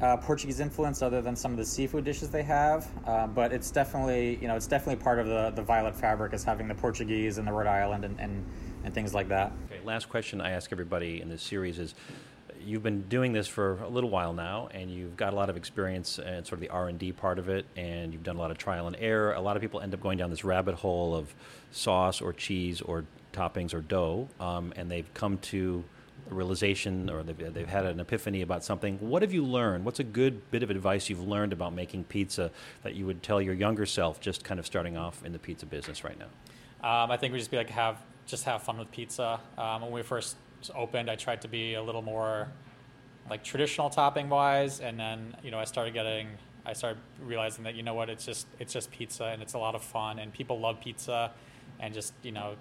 uh, 0.00 0.16
Portuguese 0.18 0.60
influence 0.60 1.02
other 1.02 1.20
than 1.20 1.34
some 1.34 1.50
of 1.50 1.56
the 1.58 1.64
seafood 1.64 2.04
dishes 2.04 2.30
they 2.30 2.44
have, 2.44 2.86
uh, 3.04 3.26
but 3.26 3.52
it's 3.52 3.72
definitely 3.72 4.38
you 4.40 4.46
know 4.46 4.54
it's 4.54 4.68
definitely 4.68 5.02
part 5.02 5.18
of 5.18 5.26
the 5.26 5.50
the 5.56 5.62
violet 5.62 5.96
fabric 5.96 6.32
is 6.32 6.44
having 6.44 6.68
the 6.68 6.74
Portuguese 6.76 7.38
and 7.38 7.48
the 7.48 7.52
Rhode 7.52 7.66
Island 7.66 8.04
and, 8.04 8.20
and, 8.20 8.46
and 8.84 8.94
things 8.94 9.12
like 9.12 9.26
that. 9.26 9.50
Okay, 9.72 9.84
last 9.84 10.08
question 10.08 10.40
I 10.40 10.52
ask 10.52 10.70
everybody 10.70 11.20
in 11.20 11.28
this 11.28 11.42
series 11.42 11.80
is. 11.80 11.96
You've 12.66 12.84
been 12.84 13.02
doing 13.08 13.34
this 13.34 13.46
for 13.46 13.82
a 13.82 13.88
little 13.88 14.08
while 14.08 14.32
now, 14.32 14.68
and 14.72 14.90
you've 14.90 15.18
got 15.18 15.34
a 15.34 15.36
lot 15.36 15.50
of 15.50 15.56
experience 15.58 16.18
in 16.18 16.46
sort 16.46 16.54
of 16.54 16.60
the 16.60 16.70
R 16.70 16.88
and 16.88 16.98
D 16.98 17.12
part 17.12 17.38
of 17.38 17.50
it, 17.50 17.66
and 17.76 18.10
you've 18.10 18.22
done 18.22 18.36
a 18.36 18.38
lot 18.38 18.50
of 18.50 18.56
trial 18.56 18.86
and 18.86 18.96
error. 18.98 19.34
A 19.34 19.40
lot 19.40 19.56
of 19.56 19.60
people 19.60 19.80
end 19.80 19.92
up 19.92 20.00
going 20.00 20.16
down 20.16 20.30
this 20.30 20.44
rabbit 20.44 20.76
hole 20.76 21.14
of 21.14 21.34
sauce 21.72 22.22
or 22.22 22.32
cheese 22.32 22.80
or 22.80 23.04
toppings 23.34 23.74
or 23.74 23.82
dough, 23.82 24.28
um, 24.40 24.72
and 24.76 24.90
they've 24.90 25.12
come 25.12 25.36
to 25.38 25.84
realization 26.28 27.10
or 27.10 27.22
they've, 27.22 27.52
they've 27.52 27.68
had 27.68 27.86
an 27.86 28.00
epiphany 28.00 28.42
about 28.42 28.64
something. 28.64 28.98
What 28.98 29.22
have 29.22 29.32
you 29.32 29.44
learned? 29.44 29.84
What's 29.84 30.00
a 30.00 30.04
good 30.04 30.50
bit 30.50 30.62
of 30.62 30.70
advice 30.70 31.08
you've 31.08 31.26
learned 31.26 31.52
about 31.52 31.72
making 31.72 32.04
pizza 32.04 32.50
that 32.82 32.94
you 32.94 33.06
would 33.06 33.22
tell 33.22 33.40
your 33.40 33.54
younger 33.54 33.86
self 33.86 34.20
just 34.20 34.44
kind 34.44 34.58
of 34.58 34.66
starting 34.66 34.96
off 34.96 35.24
in 35.24 35.32
the 35.32 35.38
pizza 35.38 35.66
business 35.66 36.04
right 36.04 36.18
now? 36.18 36.26
Um, 36.84 37.10
I 37.10 37.16
think 37.16 37.32
we 37.32 37.38
just 37.38 37.50
be 37.50 37.56
like 37.56 37.70
have 37.70 38.00
just 38.26 38.44
have 38.44 38.62
fun 38.62 38.78
with 38.78 38.90
pizza. 38.90 39.40
Um, 39.58 39.82
when 39.82 39.92
we 39.92 40.02
first 40.02 40.36
opened, 40.74 41.10
I 41.10 41.16
tried 41.16 41.42
to 41.42 41.48
be 41.48 41.74
a 41.74 41.82
little 41.82 42.02
more 42.02 42.48
like 43.28 43.42
traditional 43.42 43.90
topping 43.90 44.28
wise, 44.28 44.80
and 44.80 44.98
then 44.98 45.36
you 45.42 45.50
know 45.50 45.58
I 45.58 45.64
started 45.64 45.94
getting 45.94 46.28
I 46.66 46.72
started 46.72 47.00
realizing 47.22 47.64
that 47.64 47.74
you 47.74 47.82
know 47.82 47.94
what 47.94 48.08
it's 48.10 48.24
just 48.24 48.46
it's 48.58 48.72
just 48.72 48.90
pizza 48.90 49.24
and 49.24 49.42
it's 49.42 49.54
a 49.54 49.58
lot 49.58 49.74
of 49.74 49.82
fun 49.82 50.18
and 50.18 50.32
people 50.32 50.60
love 50.60 50.80
pizza, 50.80 51.32
and 51.80 51.94
just 51.94 52.12
you 52.22 52.32
know 52.32 52.56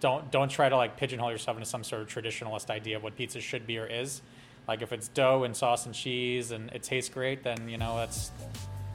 don't 0.00 0.30
don't 0.30 0.48
try 0.48 0.68
to 0.68 0.76
like 0.76 0.96
pigeonhole 0.96 1.30
yourself 1.30 1.56
into 1.56 1.68
some 1.68 1.84
sort 1.84 2.02
of 2.02 2.08
traditionalist 2.08 2.70
idea 2.70 2.96
of 2.96 3.02
what 3.02 3.16
pizza 3.16 3.40
should 3.40 3.66
be 3.66 3.78
or 3.78 3.86
is. 3.86 4.22
Like 4.68 4.82
if 4.82 4.92
it's 4.92 5.08
dough 5.08 5.44
and 5.44 5.56
sauce 5.56 5.86
and 5.86 5.94
cheese 5.94 6.50
and 6.50 6.70
it 6.72 6.82
tastes 6.82 7.12
great, 7.12 7.42
then 7.42 7.68
you 7.68 7.78
know 7.78 7.96
that's 7.96 8.30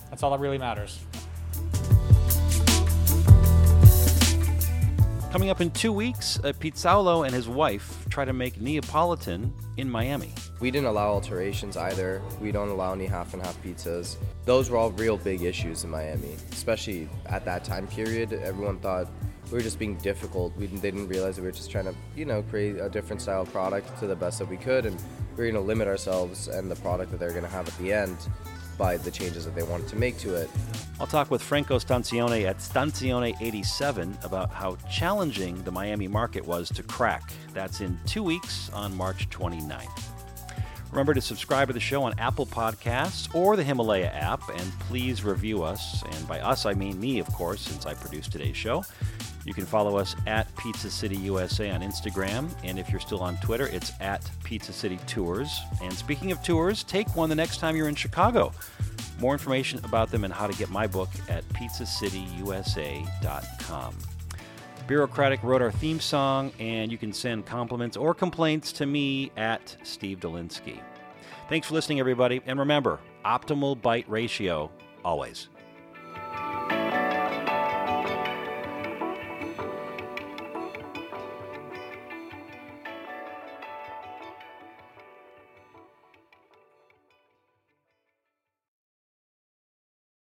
that's 0.09 0.23
all 0.23 0.31
that 0.31 0.39
really 0.39 0.57
matters. 0.57 0.99
Coming 5.31 5.49
up 5.49 5.61
in 5.61 5.71
two 5.71 5.93
weeks, 5.93 6.39
uh, 6.43 6.51
Pizzaiolo 6.51 7.25
and 7.25 7.33
his 7.33 7.47
wife 7.47 8.05
try 8.09 8.25
to 8.25 8.33
make 8.33 8.59
Neapolitan 8.59 9.53
in 9.77 9.89
Miami. 9.89 10.33
We 10.59 10.71
didn't 10.71 10.87
allow 10.87 11.07
alterations 11.07 11.77
either. 11.77 12.21
We 12.41 12.51
don't 12.51 12.67
allow 12.67 12.91
any 12.91 13.05
half 13.05 13.33
and 13.33 13.41
half 13.41 13.57
pizzas. 13.63 14.17
Those 14.43 14.69
were 14.69 14.75
all 14.75 14.91
real 14.91 15.15
big 15.15 15.43
issues 15.43 15.85
in 15.85 15.89
Miami, 15.89 16.35
especially 16.51 17.07
at 17.27 17.45
that 17.45 17.63
time 17.63 17.87
period. 17.87 18.33
Everyone 18.33 18.77
thought 18.79 19.07
we 19.51 19.57
were 19.57 19.63
just 19.63 19.79
being 19.79 19.95
difficult. 19.97 20.55
We 20.55 20.67
they 20.67 20.91
didn't 20.91 21.07
realize 21.07 21.35
that 21.35 21.41
we 21.41 21.49
were 21.49 21.53
just 21.53 21.69
trying 21.69 21.85
to, 21.85 21.93
you 22.15 22.25
know, 22.25 22.41
create 22.43 22.77
a 22.77 22.89
different 22.89 23.21
style 23.21 23.45
product 23.45 23.99
to 23.99 24.07
the 24.07 24.15
best 24.15 24.39
that 24.39 24.47
we 24.47 24.57
could, 24.57 24.85
and 24.85 24.95
we 25.35 25.43
are 25.43 25.51
going 25.51 25.61
to 25.61 25.67
limit 25.67 25.87
ourselves 25.87 26.47
and 26.47 26.71
the 26.71 26.75
product 26.77 27.11
that 27.11 27.19
they're 27.19 27.31
going 27.31 27.43
to 27.43 27.49
have 27.49 27.67
at 27.67 27.77
the 27.77 27.91
end 27.91 28.17
by 28.77 28.97
the 28.97 29.11
changes 29.11 29.45
that 29.45 29.53
they 29.53 29.63
wanted 29.63 29.87
to 29.89 29.95
make 29.97 30.17
to 30.19 30.33
it. 30.35 30.49
I'll 30.99 31.07
talk 31.07 31.29
with 31.29 31.41
Franco 31.41 31.79
Stanzione 31.79 32.45
at 32.45 32.59
Stanzione 32.59 33.35
87 33.41 34.17
about 34.23 34.51
how 34.51 34.77
challenging 34.89 35.61
the 35.63 35.71
Miami 35.71 36.07
market 36.07 36.45
was 36.45 36.69
to 36.69 36.83
crack. 36.83 37.31
That's 37.53 37.81
in 37.81 37.99
two 38.05 38.23
weeks 38.23 38.69
on 38.73 38.95
March 38.95 39.29
29th. 39.29 40.11
Remember 40.91 41.13
to 41.13 41.21
subscribe 41.21 41.67
to 41.67 41.73
the 41.73 41.79
show 41.79 42.03
on 42.03 42.13
Apple 42.19 42.45
Podcasts 42.45 43.33
or 43.33 43.55
the 43.55 43.63
Himalaya 43.63 44.07
app, 44.07 44.47
and 44.49 44.79
please 44.79 45.23
review 45.23 45.63
us. 45.63 46.03
And 46.03 46.27
by 46.27 46.39
us, 46.41 46.65
I 46.65 46.73
mean 46.73 46.99
me, 46.99 47.19
of 47.19 47.27
course, 47.27 47.61
since 47.61 47.85
I 47.85 47.93
produce 47.93 48.27
today's 48.27 48.57
show. 48.57 48.83
You 49.45 49.53
can 49.53 49.65
follow 49.65 49.97
us 49.97 50.15
at 50.27 50.53
Pizza 50.55 50.91
City 50.91 51.15
USA 51.17 51.71
on 51.71 51.81
Instagram, 51.81 52.49
and 52.63 52.77
if 52.77 52.89
you're 52.89 52.99
still 52.99 53.21
on 53.21 53.37
Twitter, 53.37 53.65
it's 53.67 53.91
at 53.99 54.29
Pizza 54.43 54.71
City 54.71 54.99
Tours. 55.07 55.59
And 55.81 55.91
speaking 55.93 56.31
of 56.31 56.43
tours, 56.43 56.83
take 56.83 57.15
one 57.15 57.29
the 57.29 57.35
next 57.35 57.57
time 57.57 57.75
you're 57.75 57.89
in 57.89 57.95
Chicago. 57.95 58.51
More 59.19 59.33
information 59.33 59.79
about 59.83 60.11
them 60.11 60.23
and 60.23 60.33
how 60.33 60.47
to 60.47 60.57
get 60.57 60.69
my 60.69 60.87
book 60.87 61.09
at 61.27 61.43
pizzacityusa.com. 61.49 63.97
Bureaucratic 64.87 65.43
wrote 65.43 65.61
our 65.61 65.71
theme 65.71 65.99
song, 65.99 66.51
and 66.59 66.91
you 66.91 66.97
can 66.97 67.13
send 67.13 67.45
compliments 67.45 67.97
or 67.97 68.13
complaints 68.13 68.71
to 68.73 68.85
me 68.85 69.31
at 69.37 69.75
Steve 69.83 70.19
Dolinsky. 70.19 70.81
Thanks 71.49 71.67
for 71.67 71.73
listening, 71.73 71.99
everybody, 71.99 72.41
and 72.45 72.59
remember 72.59 72.99
optimal 73.25 73.81
bite 73.81 74.07
ratio 74.09 74.69
always. 75.03 75.47